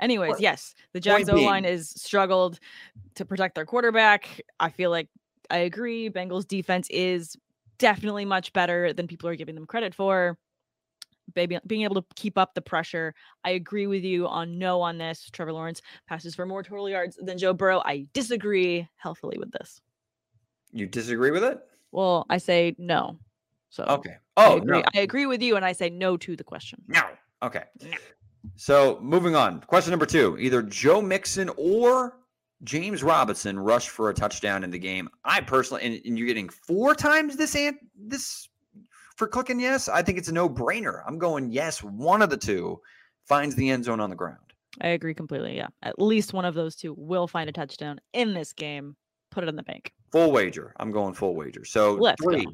Anyways, 0.00 0.40
yes, 0.40 0.74
the 0.92 1.00
Jags 1.00 1.28
O 1.28 1.34
line 1.34 1.64
is 1.64 1.90
struggled 1.90 2.60
to 3.16 3.24
protect 3.24 3.56
their 3.56 3.66
quarterback. 3.66 4.40
I 4.60 4.70
feel 4.70 4.90
like 4.90 5.08
I 5.50 5.58
agree. 5.58 6.08
Bengals 6.08 6.46
defense 6.46 6.86
is 6.90 7.36
definitely 7.78 8.24
much 8.24 8.52
better 8.52 8.92
than 8.92 9.08
people 9.08 9.28
are 9.28 9.34
giving 9.34 9.56
them 9.56 9.66
credit 9.66 9.94
for. 9.94 10.38
Baby, 11.34 11.58
being 11.66 11.82
able 11.82 11.96
to 11.96 12.04
keep 12.14 12.38
up 12.38 12.54
the 12.54 12.62
pressure. 12.62 13.12
I 13.44 13.50
agree 13.50 13.86
with 13.86 14.04
you 14.04 14.26
on 14.28 14.58
no 14.58 14.80
on 14.80 14.98
this. 14.98 15.28
Trevor 15.32 15.52
Lawrence 15.52 15.82
passes 16.08 16.34
for 16.34 16.46
more 16.46 16.62
total 16.62 16.88
yards 16.88 17.18
than 17.20 17.36
Joe 17.36 17.52
Burrow. 17.52 17.82
I 17.84 18.06
disagree 18.12 18.88
healthily 18.96 19.36
with 19.36 19.50
this. 19.50 19.80
You 20.72 20.86
disagree 20.86 21.30
with 21.30 21.44
it? 21.44 21.60
Well, 21.92 22.26
I 22.28 22.38
say 22.38 22.74
no. 22.78 23.18
So 23.70 23.84
okay. 23.84 24.16
Oh, 24.36 24.54
I 24.54 24.56
agree. 24.56 24.78
No. 24.78 24.84
I 24.94 25.00
agree 25.00 25.26
with 25.26 25.42
you, 25.42 25.56
and 25.56 25.64
I 25.64 25.72
say 25.72 25.90
no 25.90 26.16
to 26.18 26.36
the 26.36 26.44
question. 26.44 26.82
No. 26.88 27.02
Okay. 27.42 27.64
No. 27.82 27.90
So 28.56 28.98
moving 29.02 29.34
on. 29.34 29.60
Question 29.62 29.90
number 29.90 30.06
two: 30.06 30.36
Either 30.38 30.62
Joe 30.62 31.02
Mixon 31.02 31.50
or 31.56 32.18
James 32.64 33.02
Robinson 33.02 33.58
rush 33.58 33.88
for 33.88 34.10
a 34.10 34.14
touchdown 34.14 34.64
in 34.64 34.70
the 34.70 34.78
game. 34.78 35.08
I 35.24 35.40
personally, 35.40 35.84
and, 35.84 36.00
and 36.04 36.18
you're 36.18 36.26
getting 36.26 36.48
four 36.48 36.94
times 36.94 37.36
this 37.36 37.54
ant 37.54 37.76
this 37.96 38.48
for 39.16 39.28
clicking 39.28 39.60
yes. 39.60 39.88
I 39.88 40.02
think 40.02 40.18
it's 40.18 40.28
a 40.28 40.32
no 40.32 40.48
brainer. 40.48 41.02
I'm 41.06 41.18
going 41.18 41.50
yes. 41.50 41.82
One 41.82 42.22
of 42.22 42.30
the 42.30 42.36
two 42.36 42.80
finds 43.26 43.54
the 43.54 43.70
end 43.70 43.84
zone 43.84 44.00
on 44.00 44.10
the 44.10 44.16
ground. 44.16 44.38
I 44.80 44.88
agree 44.88 45.14
completely. 45.14 45.56
Yeah, 45.56 45.68
at 45.82 46.00
least 46.00 46.32
one 46.32 46.44
of 46.44 46.54
those 46.54 46.76
two 46.76 46.94
will 46.96 47.26
find 47.26 47.48
a 47.48 47.52
touchdown 47.52 48.00
in 48.12 48.32
this 48.32 48.52
game. 48.52 48.96
Put 49.30 49.44
it 49.44 49.48
in 49.48 49.56
the 49.56 49.62
bank. 49.62 49.92
Full 50.12 50.32
wager. 50.32 50.72
I'm 50.78 50.90
going 50.90 51.14
full 51.14 51.34
wager. 51.34 51.64
So 51.64 51.94
Let's 51.94 52.20
go. 52.20 52.30
three. 52.30 52.46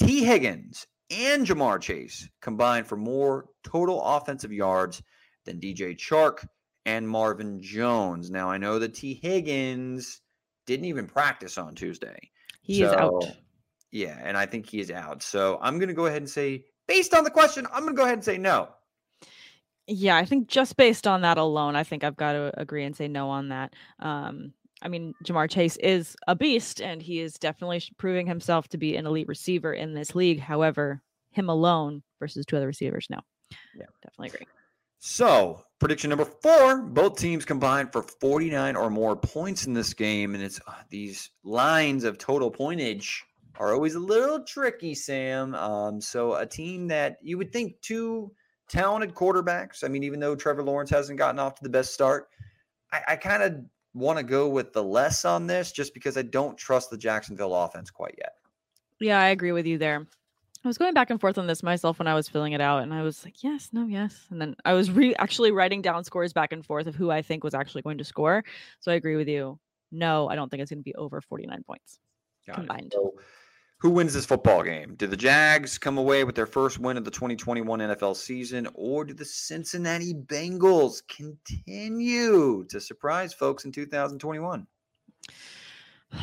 Tee 0.00 0.24
Higgins 0.24 0.86
and 1.10 1.46
Ja'Marr 1.46 1.80
Chase 1.80 2.28
combined 2.40 2.86
for 2.86 2.96
more 2.96 3.46
total 3.64 4.02
offensive 4.02 4.52
yards 4.52 5.02
than 5.44 5.60
DJ 5.60 5.96
Chark 5.96 6.46
and 6.86 7.08
Marvin 7.08 7.60
Jones. 7.60 8.30
Now 8.30 8.50
I 8.50 8.58
know 8.58 8.78
that 8.78 8.94
Tee 8.94 9.18
Higgins 9.22 10.20
didn't 10.66 10.86
even 10.86 11.06
practice 11.06 11.58
on 11.58 11.74
Tuesday. 11.74 12.18
He 12.62 12.82
is 12.82 12.92
out. 12.92 13.24
Yeah, 13.90 14.20
and 14.22 14.36
I 14.36 14.44
think 14.46 14.68
he 14.68 14.80
is 14.80 14.90
out. 14.90 15.22
So 15.22 15.58
I'm 15.62 15.78
going 15.78 15.88
to 15.88 15.94
go 15.94 16.06
ahead 16.06 16.20
and 16.20 16.28
say, 16.28 16.64
based 16.86 17.14
on 17.14 17.24
the 17.24 17.30
question, 17.30 17.66
I'm 17.72 17.82
going 17.84 17.94
to 17.94 17.96
go 17.96 18.02
ahead 18.02 18.14
and 18.14 18.24
say 18.24 18.36
no. 18.36 18.68
Yeah, 19.86 20.16
I 20.16 20.26
think 20.26 20.48
just 20.48 20.76
based 20.76 21.06
on 21.06 21.22
that 21.22 21.38
alone, 21.38 21.74
I 21.74 21.84
think 21.84 22.04
I've 22.04 22.16
got 22.16 22.32
to 22.32 22.52
agree 22.60 22.84
and 22.84 22.94
say 22.94 23.08
no 23.08 23.30
on 23.30 23.48
that. 23.48 23.72
Um, 23.98 24.52
I 24.82 24.88
mean, 24.88 25.14
Ja'Marr 25.24 25.50
Chase 25.50 25.76
is 25.78 26.16
a 26.26 26.36
beast, 26.36 26.80
and 26.80 27.02
he 27.02 27.20
is 27.20 27.34
definitely 27.34 27.82
proving 27.98 28.26
himself 28.26 28.68
to 28.68 28.78
be 28.78 28.96
an 28.96 29.06
elite 29.06 29.28
receiver 29.28 29.72
in 29.72 29.94
this 29.94 30.14
league. 30.14 30.40
However, 30.40 31.02
him 31.32 31.48
alone 31.48 32.02
versus 32.20 32.46
two 32.46 32.56
other 32.56 32.66
receivers, 32.66 33.06
no. 33.10 33.18
Yeah. 33.74 33.86
definitely 34.02 34.28
agree. 34.28 34.46
So, 35.00 35.62
prediction 35.78 36.10
number 36.10 36.24
four 36.24 36.82
both 36.82 37.18
teams 37.18 37.44
combined 37.44 37.92
for 37.92 38.02
49 38.02 38.76
or 38.76 38.90
more 38.90 39.14
points 39.16 39.66
in 39.66 39.72
this 39.72 39.94
game. 39.94 40.34
And 40.34 40.42
it's 40.42 40.60
uh, 40.66 40.72
these 40.90 41.30
lines 41.44 42.04
of 42.04 42.18
total 42.18 42.50
pointage 42.50 43.20
are 43.56 43.72
always 43.72 43.94
a 43.94 44.00
little 44.00 44.42
tricky, 44.42 44.94
Sam. 44.94 45.54
Um, 45.54 46.00
so, 46.00 46.34
a 46.34 46.46
team 46.46 46.88
that 46.88 47.18
you 47.22 47.38
would 47.38 47.52
think 47.52 47.80
two 47.80 48.32
talented 48.68 49.14
quarterbacks, 49.14 49.84
I 49.84 49.88
mean, 49.88 50.02
even 50.02 50.20
though 50.20 50.34
Trevor 50.34 50.62
Lawrence 50.62 50.90
hasn't 50.90 51.18
gotten 51.18 51.38
off 51.38 51.54
to 51.56 51.62
the 51.62 51.70
best 51.70 51.94
start, 51.94 52.28
I, 52.92 53.00
I 53.08 53.16
kind 53.16 53.42
of 53.42 53.54
want 53.94 54.18
to 54.18 54.24
go 54.24 54.48
with 54.48 54.72
the 54.72 54.82
less 54.82 55.24
on 55.24 55.46
this 55.46 55.72
just 55.72 55.94
because 55.94 56.16
I 56.16 56.22
don't 56.22 56.56
trust 56.56 56.90
the 56.90 56.98
Jacksonville 56.98 57.54
offense 57.54 57.90
quite 57.90 58.14
yet. 58.18 58.34
Yeah, 59.00 59.20
I 59.20 59.28
agree 59.28 59.52
with 59.52 59.66
you 59.66 59.78
there. 59.78 60.06
I 60.64 60.68
was 60.68 60.78
going 60.78 60.92
back 60.92 61.10
and 61.10 61.20
forth 61.20 61.38
on 61.38 61.46
this 61.46 61.62
myself 61.62 62.00
when 62.00 62.08
I 62.08 62.14
was 62.14 62.28
filling 62.28 62.52
it 62.52 62.60
out, 62.60 62.82
and 62.82 62.92
I 62.92 63.02
was 63.02 63.24
like, 63.24 63.44
yes, 63.44 63.68
no, 63.72 63.86
yes. 63.86 64.26
And 64.30 64.40
then 64.40 64.56
I 64.64 64.72
was 64.72 64.90
re- 64.90 65.14
actually 65.14 65.52
writing 65.52 65.82
down 65.82 66.02
scores 66.02 66.32
back 66.32 66.52
and 66.52 66.66
forth 66.66 66.88
of 66.88 66.96
who 66.96 67.10
I 67.10 67.22
think 67.22 67.44
was 67.44 67.54
actually 67.54 67.82
going 67.82 67.98
to 67.98 68.04
score. 68.04 68.44
So 68.80 68.90
I 68.90 68.96
agree 68.96 69.16
with 69.16 69.28
you. 69.28 69.58
No, 69.92 70.28
I 70.28 70.34
don't 70.34 70.50
think 70.50 70.60
it's 70.60 70.70
going 70.70 70.80
to 70.80 70.84
be 70.84 70.94
over 70.96 71.20
49 71.20 71.62
points. 71.64 72.00
Got 72.46 72.52
it. 72.52 72.56
Combined. 72.56 72.92
So, 72.94 73.14
who 73.78 73.90
wins 73.90 74.12
this 74.12 74.26
football 74.26 74.62
game? 74.62 74.94
Do 74.96 75.06
the 75.06 75.16
Jags 75.16 75.78
come 75.78 75.98
away 75.98 76.24
with 76.24 76.34
their 76.34 76.46
first 76.46 76.80
win 76.80 76.96
of 76.96 77.04
the 77.04 77.10
2021 77.10 77.78
NFL 77.78 78.16
season, 78.16 78.68
or 78.74 79.04
do 79.04 79.14
the 79.14 79.24
Cincinnati 79.24 80.14
Bengals 80.14 81.00
continue 81.08 82.64
to 82.64 82.80
surprise 82.80 83.32
folks 83.32 83.64
in 83.64 83.72
2021? 83.72 84.66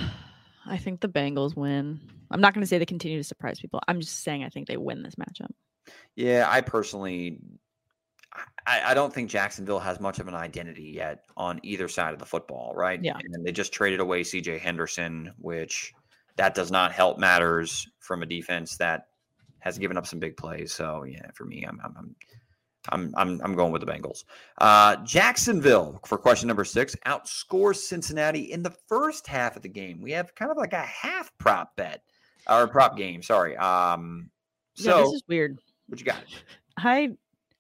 I 0.68 0.78
think 0.78 1.00
the 1.00 1.08
Bengals 1.08 1.56
win. 1.56 2.00
I'm 2.32 2.42
not 2.42 2.54
going 2.54 2.62
to 2.62 2.68
say 2.68 2.78
they 2.78 2.86
continue 2.86 3.20
to 3.20 3.24
surprise 3.24 3.60
people. 3.60 3.80
I'm 3.88 4.02
just 4.02 4.24
saying 4.24 4.44
I 4.44 4.50
think 4.50 4.68
they 4.68 4.78
win 4.78 5.04
this 5.04 5.16
matchup. 5.16 5.52
Yeah, 6.16 6.48
I 6.50 6.62
personally, 6.62 7.40
I, 8.66 8.82
I 8.88 8.94
don't 8.96 9.14
think 9.14 9.30
Jacksonville 9.30 9.80
has 9.80 10.00
much 10.00 10.20
of 10.20 10.28
an 10.28 10.34
identity 10.34 10.92
yet 10.96 11.26
on 11.38 11.60
either 11.64 11.88
side 11.88 12.14
of 12.14 12.20
the 12.20 12.26
football, 12.26 12.74
right? 12.76 13.00
Yeah. 13.02 13.18
And 13.18 13.46
they 13.46 13.52
just 13.52 13.72
traded 13.72 14.00
away 14.00 14.24
C.J. 14.24 14.58
Henderson, 14.58 15.32
which 15.38 15.94
that 16.38 16.56
does 16.56 16.72
not 16.72 16.92
help 16.92 17.18
matters 17.18 17.88
from 18.00 18.24
a 18.24 18.26
defense 18.26 18.78
that 18.78 19.08
has 19.60 19.78
given 19.78 19.98
up 19.98 20.06
some 20.06 20.20
big 20.20 20.38
plays. 20.38 20.72
So 20.72 21.04
yeah, 21.04 21.32
for 21.34 21.46
me, 21.46 21.64
I'm 21.64 21.80
I'm 21.84 22.16
I'm 22.90 23.14
I'm 23.18 23.42
I'm, 23.44 23.56
going 23.56 23.72
with 23.72 23.84
the 23.84 23.92
Bengals. 23.92 24.26
Uh, 24.60 24.98
Jacksonville 24.98 26.00
for 26.06 26.18
question 26.18 26.48
number 26.48 26.64
six 26.64 26.96
outscores 27.06 27.78
Cincinnati 27.78 28.52
in 28.52 28.62
the 28.62 28.74
first 28.88 29.28
half 29.28 29.56
of 29.56 29.64
the 29.64 29.70
game. 29.70 30.02
We 30.02 30.12
have 30.12 30.36
kind 30.36 30.52
of 30.52 30.58
like 30.58 30.74
a 30.74 30.82
half 30.82 31.36
prop 31.38 31.76
bet 31.76 32.04
or 32.48 32.68
prop 32.68 32.96
game. 32.96 33.24
Sorry. 33.24 33.58
Um, 33.58 34.30
yeah, 34.76 34.92
so 34.92 34.98
this 35.00 35.14
is 35.14 35.24
weird. 35.28 35.58
what 35.88 36.00
you 36.00 36.06
got? 36.06 36.24
I 36.78 37.12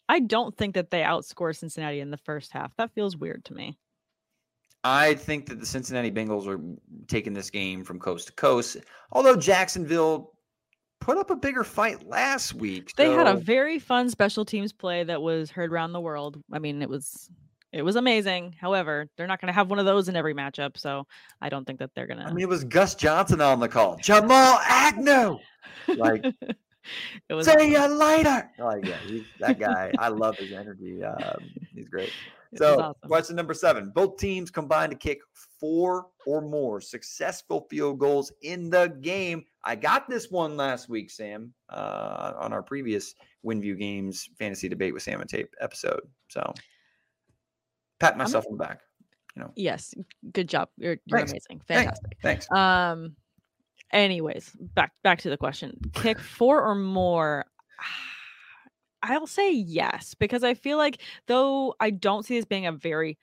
I 0.07 0.19
don't 0.19 0.55
think 0.55 0.75
that 0.75 0.91
they 0.91 1.01
outscore 1.01 1.55
Cincinnati 1.55 1.99
in 1.99 2.11
the 2.11 2.17
first 2.17 2.51
half. 2.51 2.75
That 2.77 2.93
feels 2.93 3.17
weird 3.17 3.45
to 3.45 3.53
me. 3.53 3.77
I 4.85 5.15
think 5.15 5.47
that 5.47 5.59
the 5.59 5.65
Cincinnati 5.65 6.11
Bengals 6.11 6.45
are 6.45 6.59
taking 7.07 7.33
this 7.33 7.49
game 7.49 7.83
from 7.83 7.99
coast 7.99 8.27
to 8.27 8.33
coast. 8.33 8.77
Although 9.11 9.35
Jacksonville 9.35 10.33
put 11.01 11.17
up 11.17 11.31
a 11.31 11.35
bigger 11.35 11.63
fight 11.63 12.07
last 12.07 12.53
week. 12.53 12.93
They 12.95 13.11
had 13.11 13.25
a 13.25 13.35
very 13.35 13.79
fun 13.79 14.11
special 14.11 14.45
teams 14.45 14.71
play 14.71 15.03
that 15.03 15.21
was 15.21 15.49
heard 15.49 15.73
around 15.73 15.93
the 15.93 15.99
world. 15.99 16.39
I 16.53 16.59
mean, 16.59 16.83
it 16.83 16.89
was 16.89 17.31
it 17.71 17.81
was 17.81 17.95
amazing. 17.95 18.55
However, 18.61 19.09
they're 19.17 19.25
not 19.25 19.41
going 19.41 19.47
to 19.47 19.53
have 19.53 19.71
one 19.71 19.79
of 19.79 19.85
those 19.85 20.07
in 20.07 20.15
every 20.15 20.35
matchup, 20.35 20.77
so 20.77 21.07
I 21.41 21.49
don't 21.49 21.65
think 21.65 21.79
that 21.79 21.89
they're 21.95 22.07
going 22.07 22.19
to. 22.19 22.25
I 22.25 22.31
mean, 22.31 22.43
it 22.43 22.49
was 22.49 22.63
Gus 22.63 22.93
Johnson 22.93 23.41
on 23.41 23.59
the 23.59 23.67
call. 23.67 23.97
Jamal 23.97 24.59
Agnew. 24.63 25.37
Like, 25.97 26.23
it 27.29 27.33
was 27.33 27.47
see 27.47 27.71
you 27.71 27.87
later. 27.87 28.49
Like, 28.57 28.85
yeah, 28.85 28.97
he's, 29.07 29.23
that 29.39 29.59
guy. 29.59 29.91
I 29.99 30.09
love 30.09 30.37
his 30.37 30.51
energy. 30.51 31.03
Um, 31.03 31.49
he's 31.73 31.87
great. 31.87 32.11
So, 32.55 32.79
awesome. 32.79 32.95
question 33.07 33.35
number 33.35 33.53
seven. 33.53 33.91
Both 33.93 34.17
teams 34.17 34.49
combined 34.49 34.91
to 34.91 34.97
kick 34.97 35.19
four 35.59 36.07
or 36.25 36.41
more 36.41 36.79
successful 36.79 37.67
field 37.69 37.99
goals 37.99 38.31
in 38.41 38.69
the 38.69 38.97
game. 39.01 39.43
I 39.63 39.75
got 39.75 40.09
this 40.09 40.31
one 40.31 40.55
last 40.55 40.87
week, 40.87 41.09
Sam, 41.09 41.53
uh, 41.69 42.33
on 42.37 42.53
our 42.53 42.63
previous 42.63 43.15
WinView 43.45 43.77
Games 43.77 44.29
fantasy 44.39 44.69
debate 44.69 44.93
with 44.93 45.03
Sam 45.03 45.21
and 45.21 45.29
Tate 45.29 45.47
episode. 45.59 46.01
So, 46.29 46.53
pat 47.99 48.17
myself 48.17 48.45
on 48.49 48.57
the 48.57 48.63
back. 48.63 48.81
You 49.35 49.41
know. 49.41 49.51
Yes, 49.55 49.93
good 50.31 50.47
job. 50.47 50.69
You're, 50.77 50.97
you're 51.05 51.19
Thanks. 51.19 51.31
amazing. 51.31 51.61
Thanks. 51.67 51.99
Fantastic. 51.99 52.17
Thanks. 52.21 52.51
Um 52.51 53.15
anyways, 53.91 54.51
back 54.59 54.91
back 55.03 55.19
to 55.21 55.29
the 55.29 55.37
question. 55.37 55.77
Kick 55.93 56.19
four 56.19 56.63
or 56.63 56.75
more. 56.75 57.45
I'll 59.03 59.27
say 59.27 59.51
yes 59.51 60.15
because 60.15 60.43
I 60.43 60.55
feel 60.55 60.77
like 60.77 60.99
though 61.27 61.75
I 61.79 61.91
don't 61.91 62.25
see 62.25 62.37
this 62.37 62.45
being 62.45 62.65
a 62.65 62.71
very 62.71 63.17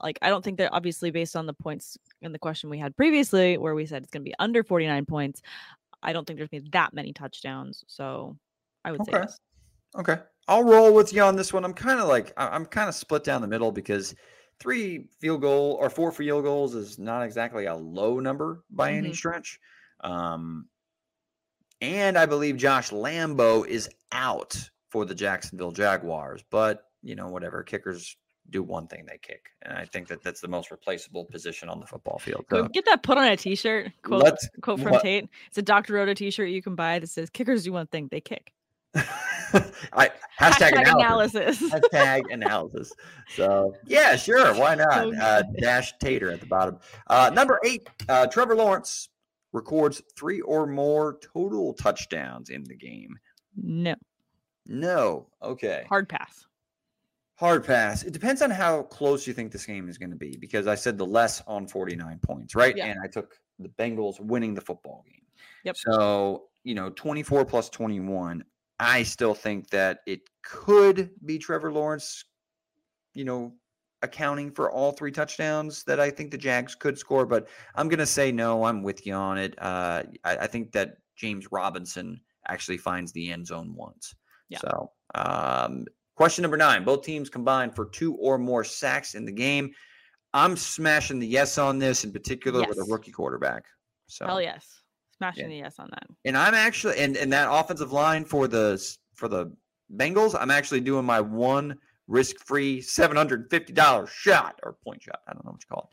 like 0.00 0.18
I 0.22 0.28
don't 0.28 0.44
think 0.44 0.58
that 0.58 0.72
obviously 0.72 1.10
based 1.10 1.34
on 1.34 1.46
the 1.46 1.54
points 1.54 1.98
in 2.22 2.30
the 2.30 2.38
question 2.38 2.70
we 2.70 2.78
had 2.78 2.96
previously 2.96 3.58
where 3.58 3.74
we 3.74 3.84
said 3.86 4.02
it's 4.02 4.12
going 4.12 4.22
to 4.22 4.28
be 4.28 4.34
under 4.38 4.62
49 4.62 5.06
points, 5.06 5.42
I 6.02 6.12
don't 6.12 6.24
think 6.24 6.38
there's 6.38 6.50
been 6.50 6.68
that 6.72 6.94
many 6.94 7.12
touchdowns. 7.12 7.84
So 7.88 8.36
I 8.84 8.92
would 8.92 9.04
say 9.04 9.12
yes. 9.12 9.40
Okay. 9.98 10.18
I'll 10.46 10.62
roll 10.62 10.94
with 10.94 11.12
you 11.12 11.22
on 11.22 11.34
this 11.34 11.52
one. 11.52 11.64
I'm 11.64 11.74
kind 11.74 12.00
of 12.00 12.06
like 12.06 12.32
I'm 12.36 12.64
kind 12.64 12.88
of 12.88 12.94
split 12.94 13.24
down 13.24 13.40
the 13.40 13.48
middle 13.48 13.72
because 13.72 14.14
three 14.60 15.08
field 15.20 15.40
goal 15.40 15.76
or 15.80 15.90
four 15.90 16.12
field 16.12 16.44
goals 16.44 16.74
is 16.74 16.98
not 16.98 17.22
exactly 17.22 17.66
a 17.66 17.74
low 17.74 18.20
number 18.20 18.62
by 18.70 18.92
any 18.92 19.10
Mhm. 19.10 19.16
stretch. 19.16 19.58
Um, 20.00 20.66
and 21.80 22.18
I 22.18 22.26
believe 22.26 22.56
Josh 22.56 22.90
Lambo 22.90 23.66
is 23.66 23.88
out 24.12 24.56
for 24.90 25.04
the 25.04 25.14
Jacksonville 25.14 25.72
Jaguars, 25.72 26.42
but 26.50 26.84
you 27.02 27.14
know 27.14 27.28
whatever 27.28 27.62
kickers 27.62 28.16
do 28.50 28.62
one 28.62 28.86
thing 28.86 29.04
they 29.06 29.18
kick, 29.18 29.50
and 29.62 29.76
I 29.76 29.84
think 29.84 30.08
that 30.08 30.22
that's 30.24 30.40
the 30.40 30.48
most 30.48 30.70
replaceable 30.70 31.24
position 31.26 31.68
on 31.68 31.80
the 31.80 31.86
football 31.86 32.18
field. 32.18 32.46
So 32.50 32.66
get 32.68 32.86
that 32.86 33.02
put 33.02 33.18
on 33.18 33.26
a 33.26 33.36
t-shirt. 33.36 33.92
Quote, 34.02 34.22
let's 34.22 34.48
quote 34.62 34.80
from 34.80 34.92
what- 34.92 35.02
Tate. 35.02 35.28
It's 35.48 35.58
a 35.58 35.62
Dr. 35.62 35.92
Roto 35.94 36.14
t-shirt 36.14 36.48
you 36.48 36.62
can 36.62 36.74
buy 36.74 36.98
that 36.98 37.08
says 37.08 37.28
kickers 37.30 37.64
do 37.64 37.72
one 37.72 37.86
thing, 37.88 38.08
they 38.10 38.20
kick. 38.20 38.52
I 38.94 40.10
hashtag, 40.40 40.72
Hashtag 40.72 40.80
analysis. 40.94 41.60
analysis. 41.60 41.60
hashtag 41.92 42.32
analysis. 42.32 42.92
So 43.36 43.74
yeah, 43.86 44.16
sure, 44.16 44.54
why 44.54 44.74
not? 44.74 45.14
Uh, 45.14 45.42
dash 45.60 45.92
Tater 45.98 46.30
at 46.30 46.40
the 46.40 46.46
bottom. 46.46 46.78
Uh, 47.06 47.30
number 47.34 47.60
eight, 47.64 47.88
uh, 48.08 48.26
Trevor 48.28 48.56
Lawrence 48.56 49.10
records 49.52 50.02
three 50.16 50.40
or 50.42 50.66
more 50.66 51.18
total 51.32 51.72
touchdowns 51.74 52.50
in 52.50 52.64
the 52.64 52.74
game. 52.76 53.18
no. 53.56 53.94
No, 54.70 55.28
okay, 55.42 55.86
Hard 55.88 56.10
pass. 56.10 56.44
hard 57.36 57.64
pass. 57.64 58.02
It 58.02 58.12
depends 58.12 58.42
on 58.42 58.50
how 58.50 58.82
close 58.82 59.26
you 59.26 59.32
think 59.32 59.50
this 59.50 59.64
game 59.64 59.88
is 59.88 59.96
going 59.96 60.10
to 60.10 60.16
be 60.16 60.36
because 60.38 60.66
I 60.66 60.74
said 60.74 60.98
the 60.98 61.06
less 61.06 61.42
on 61.46 61.66
forty 61.66 61.96
nine 61.96 62.18
points, 62.22 62.54
right? 62.54 62.76
Yeah. 62.76 62.84
And 62.88 63.00
I 63.02 63.06
took 63.06 63.38
the 63.58 63.70
Bengals 63.70 64.20
winning 64.20 64.52
the 64.52 64.60
football 64.60 65.04
game. 65.06 65.22
Yep. 65.64 65.76
So 65.78 66.48
you 66.64 66.74
know, 66.74 66.90
twenty 66.90 67.22
four 67.22 67.46
plus 67.46 67.70
twenty 67.70 67.98
one. 68.00 68.44
I 68.78 69.04
still 69.04 69.32
think 69.34 69.70
that 69.70 70.00
it 70.06 70.20
could 70.44 71.10
be 71.24 71.38
Trevor 71.38 71.72
Lawrence, 71.72 72.26
you 73.14 73.24
know, 73.24 73.54
accounting 74.02 74.50
for 74.50 74.70
all 74.70 74.92
three 74.92 75.10
touchdowns 75.10 75.82
that 75.84 75.98
I 75.98 76.10
think 76.10 76.30
the 76.30 76.38
Jags 76.38 76.74
could 76.74 76.98
score. 76.98 77.26
But 77.26 77.48
I'm 77.74 77.88
going 77.88 77.98
to 77.98 78.06
say 78.06 78.30
no. 78.32 78.64
I'm 78.64 78.82
with 78.82 79.06
you 79.06 79.14
on 79.14 79.38
it. 79.38 79.54
Uh, 79.58 80.04
I, 80.24 80.36
I 80.36 80.46
think 80.46 80.72
that 80.72 80.96
James 81.16 81.50
Robinson 81.50 82.20
actually 82.48 82.78
finds 82.78 83.12
the 83.12 83.30
end 83.30 83.46
zone 83.46 83.74
once. 83.74 84.14
Yeah. 84.48 84.58
So, 84.58 84.90
um, 85.14 85.84
question 86.14 86.42
number 86.42 86.56
nine 86.56 86.82
both 86.84 87.04
teams 87.04 87.28
combined 87.28 87.76
for 87.76 87.86
two 87.86 88.14
or 88.14 88.38
more 88.38 88.64
sacks 88.64 89.14
in 89.14 89.24
the 89.24 89.32
game. 89.32 89.70
I'm 90.34 90.56
smashing 90.56 91.18
the 91.18 91.26
yes 91.26 91.58
on 91.58 91.78
this 91.78 92.04
in 92.04 92.12
particular 92.12 92.66
with 92.66 92.78
a 92.78 92.84
rookie 92.84 93.12
quarterback. 93.12 93.64
So, 94.06 94.26
Hell 94.26 94.42
yes. 94.42 94.82
Smashing 95.16 95.48
the 95.48 95.56
yes 95.56 95.74
on 95.78 95.88
that. 95.90 96.06
and 96.24 96.36
I'm 96.36 96.54
actually 96.54 96.98
and 96.98 97.16
and 97.16 97.32
that 97.32 97.48
offensive 97.50 97.92
line 97.92 98.24
for 98.24 98.46
the 98.46 98.80
for 99.14 99.28
the 99.28 99.52
Bengals, 99.96 100.36
I'm 100.38 100.50
actually 100.50 100.80
doing 100.80 101.04
my 101.04 101.20
one 101.20 101.78
risk-free 102.08 102.80
$750 102.80 104.08
shot 104.08 104.58
or 104.62 104.72
point 104.84 105.02
shot. 105.02 105.20
I 105.28 105.32
don't 105.34 105.44
know 105.44 105.52
what 105.52 105.62
you 105.62 105.74
call 105.74 105.90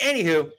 it. 0.00 0.04
Anywho, 0.04 0.50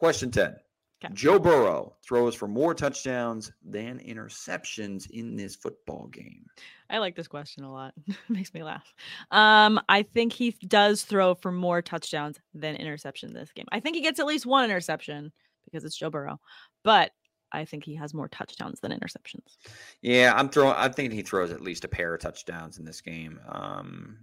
Question 0.00 0.30
10. 0.30 0.56
Okay. 1.04 1.14
Joe 1.14 1.38
Burrow 1.38 1.94
throws 2.02 2.34
for 2.34 2.48
more 2.48 2.74
touchdowns 2.74 3.52
than 3.62 3.98
interceptions 3.98 5.10
in 5.10 5.36
this 5.36 5.54
football 5.54 6.06
game. 6.06 6.46
I 6.88 6.98
like 6.98 7.14
this 7.14 7.28
question 7.28 7.64
a 7.64 7.72
lot. 7.72 7.92
it 8.06 8.16
Makes 8.30 8.54
me 8.54 8.62
laugh. 8.62 8.94
Um, 9.30 9.78
I 9.90 10.02
think 10.02 10.32
he 10.32 10.52
does 10.66 11.02
throw 11.02 11.34
for 11.34 11.52
more 11.52 11.82
touchdowns 11.82 12.40
than 12.54 12.76
interception 12.76 13.34
this 13.34 13.52
game. 13.52 13.66
I 13.70 13.80
think 13.80 13.94
he 13.94 14.02
gets 14.02 14.20
at 14.20 14.26
least 14.26 14.46
one 14.46 14.64
interception 14.64 15.32
because 15.66 15.84
it's 15.84 15.96
Joe 15.96 16.08
Burrow, 16.08 16.40
but 16.82 17.12
I 17.52 17.64
think 17.64 17.84
he 17.84 17.94
has 17.96 18.14
more 18.14 18.28
touchdowns 18.28 18.80
than 18.80 18.92
interceptions. 18.92 19.56
Yeah, 20.02 20.32
I'm 20.36 20.48
throwing. 20.48 20.74
I 20.76 20.88
think 20.88 21.12
he 21.12 21.22
throws 21.22 21.50
at 21.50 21.60
least 21.60 21.84
a 21.84 21.88
pair 21.88 22.14
of 22.14 22.20
touchdowns 22.20 22.78
in 22.78 22.84
this 22.84 23.00
game, 23.00 23.40
um, 23.48 24.18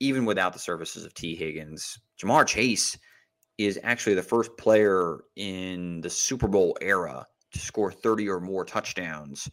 even 0.00 0.24
without 0.24 0.52
the 0.52 0.58
services 0.58 1.04
of 1.04 1.14
Tee 1.14 1.34
Higgins. 1.34 1.98
Ja'Marr 2.22 2.46
Chase 2.46 2.98
is 3.58 3.78
actually 3.82 4.14
the 4.14 4.22
first 4.22 4.56
player 4.56 5.20
in 5.36 6.00
the 6.00 6.10
Super 6.10 6.48
Bowl 6.48 6.76
era 6.80 7.26
to 7.52 7.58
score 7.58 7.92
30 7.92 8.28
or 8.28 8.40
more 8.40 8.64
touchdowns 8.64 9.48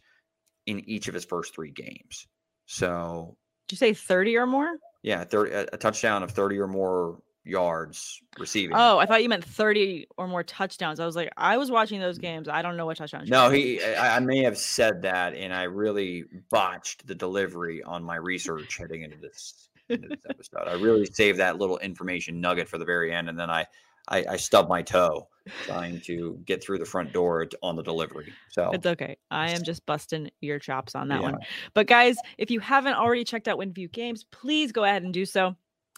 in 0.66 0.80
each 0.88 1.08
of 1.08 1.14
his 1.14 1.24
first 1.24 1.54
three 1.54 1.70
games. 1.70 2.26
So, 2.66 3.36
did 3.68 3.74
you 3.74 3.78
say 3.78 3.94
30 3.94 4.36
or 4.36 4.46
more? 4.46 4.76
Yeah, 5.02 5.24
30, 5.24 5.52
a, 5.52 5.66
a 5.72 5.76
touchdown 5.76 6.22
of 6.22 6.30
30 6.30 6.58
or 6.58 6.68
more 6.68 7.20
yards 7.44 8.20
receiving. 8.38 8.76
Oh, 8.76 8.98
I 8.98 9.06
thought 9.06 9.22
you 9.22 9.28
meant 9.28 9.44
30 9.44 10.06
or 10.16 10.28
more 10.28 10.42
touchdowns. 10.42 11.00
I 11.00 11.06
was 11.06 11.16
like, 11.16 11.32
I 11.36 11.56
was 11.56 11.70
watching 11.70 12.00
those 12.00 12.18
mm. 12.18 12.22
games. 12.22 12.48
I 12.48 12.62
don't 12.62 12.76
know 12.76 12.86
what 12.86 12.96
touchdowns. 12.96 13.28
No, 13.28 13.50
he 13.50 13.82
I, 13.82 14.16
I, 14.16 14.20
may 14.20 14.42
have 14.44 14.56
said 14.56 15.02
that 15.02 15.34
and 15.34 15.52
I 15.52 15.64
really 15.64 16.24
botched 16.50 17.06
the 17.06 17.14
delivery 17.14 17.82
on 17.82 18.02
my 18.04 18.16
research 18.16 18.76
heading 18.78 19.02
into 19.02 19.16
this, 19.16 19.68
into 19.88 20.08
this 20.08 20.20
episode. 20.28 20.68
I 20.68 20.74
really 20.74 21.06
saved 21.06 21.38
that 21.38 21.58
little 21.58 21.78
information 21.78 22.40
nugget 22.40 22.68
for 22.68 22.78
the 22.78 22.84
very 22.84 23.12
end 23.12 23.28
and 23.28 23.38
then 23.38 23.50
I 23.50 23.66
I, 24.08 24.24
I 24.30 24.36
stubbed 24.36 24.68
my 24.68 24.82
toe 24.82 25.28
trying 25.64 26.00
to 26.02 26.40
get 26.44 26.62
through 26.62 26.78
the 26.78 26.84
front 26.84 27.12
door 27.12 27.46
on 27.62 27.76
the 27.76 27.82
delivery. 27.82 28.32
So 28.50 28.70
it's 28.72 28.86
okay. 28.86 29.16
I 29.30 29.50
am 29.50 29.62
just 29.62 29.86
busting 29.86 30.30
your 30.40 30.58
chops 30.58 30.94
on 30.94 31.08
that 31.08 31.20
yeah. 31.20 31.30
one. 31.30 31.38
But 31.74 31.86
guys, 31.86 32.16
if 32.38 32.50
you 32.50 32.60
haven't 32.60 32.94
already 32.94 33.24
checked 33.24 33.48
out 33.48 33.58
WinView 33.58 33.92
Games, 33.92 34.24
please 34.30 34.72
go 34.72 34.84
ahead 34.84 35.02
and 35.02 35.14
do 35.14 35.24
so. 35.24 35.56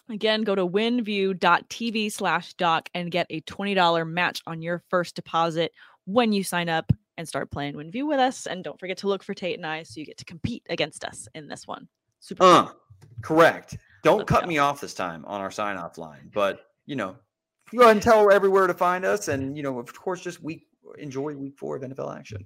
Again, 0.09 0.43
go 0.43 0.53
to 0.53 0.67
winview.tv 0.67 2.11
slash 2.11 2.53
doc 2.53 2.89
and 2.93 3.09
get 3.09 3.27
a 3.29 3.41
$20 3.41 4.07
match 4.07 4.41
on 4.45 4.61
your 4.61 4.83
first 4.89 5.15
deposit 5.15 5.71
when 6.05 6.31
you 6.31 6.43
sign 6.43 6.69
up 6.69 6.91
and 7.17 7.27
start 7.27 7.49
playing 7.49 7.73
WinView 7.75 8.07
with 8.07 8.19
us. 8.19 8.45
And 8.45 8.63
don't 8.63 8.79
forget 8.79 8.97
to 8.99 9.07
look 9.07 9.23
for 9.23 9.33
Tate 9.33 9.57
and 9.57 9.65
I 9.65 9.83
so 9.83 9.99
you 9.99 10.05
get 10.05 10.17
to 10.17 10.25
compete 10.25 10.63
against 10.69 11.03
us 11.03 11.27
in 11.33 11.47
this 11.47 11.65
one. 11.65 11.87
Super. 12.19 12.43
Uh, 12.43 12.67
correct. 13.21 13.77
Don't 14.03 14.19
Let's 14.19 14.29
cut 14.29 14.41
go. 14.43 14.47
me 14.47 14.57
off 14.59 14.79
this 14.79 14.93
time 14.93 15.25
on 15.25 15.41
our 15.41 15.51
sign 15.51 15.77
off 15.77 15.97
line, 15.97 16.29
but 16.33 16.67
you 16.85 16.95
know, 16.95 17.15
go 17.73 17.83
ahead 17.83 17.95
and 17.95 18.01
tell 18.03 18.31
everywhere 18.31 18.67
to 18.67 18.73
find 18.73 19.05
us. 19.05 19.27
And, 19.27 19.57
you 19.57 19.63
know, 19.63 19.79
of 19.79 19.93
course, 19.93 20.21
just 20.21 20.43
week 20.43 20.67
enjoy 20.99 21.35
week 21.35 21.57
four 21.57 21.75
of 21.75 21.81
NFL 21.81 22.15
action. 22.15 22.45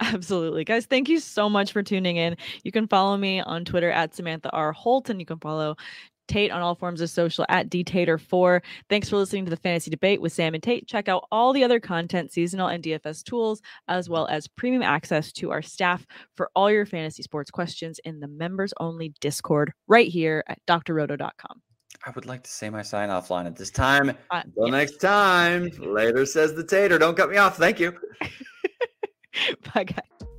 Absolutely. 0.00 0.64
Guys, 0.64 0.86
thank 0.86 1.08
you 1.08 1.20
so 1.20 1.48
much 1.48 1.72
for 1.72 1.82
tuning 1.82 2.16
in. 2.16 2.36
You 2.64 2.72
can 2.72 2.88
follow 2.88 3.16
me 3.16 3.40
on 3.40 3.64
Twitter 3.64 3.90
at 3.90 4.14
Samantha 4.14 4.50
R. 4.50 4.72
Holt, 4.72 5.10
and 5.10 5.20
you 5.20 5.26
can 5.26 5.38
follow 5.38 5.76
Tate 6.26 6.50
on 6.50 6.62
all 6.62 6.74
forms 6.74 7.00
of 7.00 7.10
social 7.10 7.46
at 7.48 7.70
dtater4. 7.70 8.60
Thanks 8.88 9.08
for 9.08 9.16
listening 9.16 9.44
to 9.44 9.50
the 9.50 9.56
fantasy 9.56 9.90
debate 9.90 10.20
with 10.20 10.32
Sam 10.32 10.54
and 10.54 10.62
Tate. 10.62 10.86
Check 10.86 11.08
out 11.08 11.26
all 11.30 11.52
the 11.52 11.64
other 11.64 11.80
content, 11.80 12.32
seasonal 12.32 12.68
and 12.68 12.82
DFS 12.82 13.22
tools, 13.24 13.62
as 13.88 14.08
well 14.08 14.26
as 14.28 14.48
premium 14.48 14.82
access 14.82 15.32
to 15.32 15.50
our 15.50 15.62
staff 15.62 16.06
for 16.34 16.50
all 16.54 16.70
your 16.70 16.86
fantasy 16.86 17.22
sports 17.22 17.50
questions 17.50 18.00
in 18.04 18.20
the 18.20 18.28
members 18.28 18.72
only 18.80 19.14
Discord 19.20 19.72
right 19.86 20.08
here 20.08 20.44
at 20.48 20.58
drroto.com. 20.66 21.62
I 22.04 22.10
would 22.10 22.26
like 22.26 22.42
to 22.44 22.50
say 22.50 22.70
my 22.70 22.82
sign 22.82 23.10
off 23.10 23.30
line 23.30 23.46
at 23.46 23.56
this 23.56 23.70
time. 23.70 24.10
Uh, 24.30 24.42
Until 24.44 24.68
next 24.68 24.98
time, 24.98 25.70
later 25.78 26.26
says 26.26 26.54
the 26.54 26.64
tater. 26.64 26.98
Don't 26.98 27.16
cut 27.16 27.30
me 27.30 27.36
off. 27.36 27.56
Thank 27.56 27.80
you. 27.80 27.92
Bye, 29.74 29.84
guys. 29.84 30.15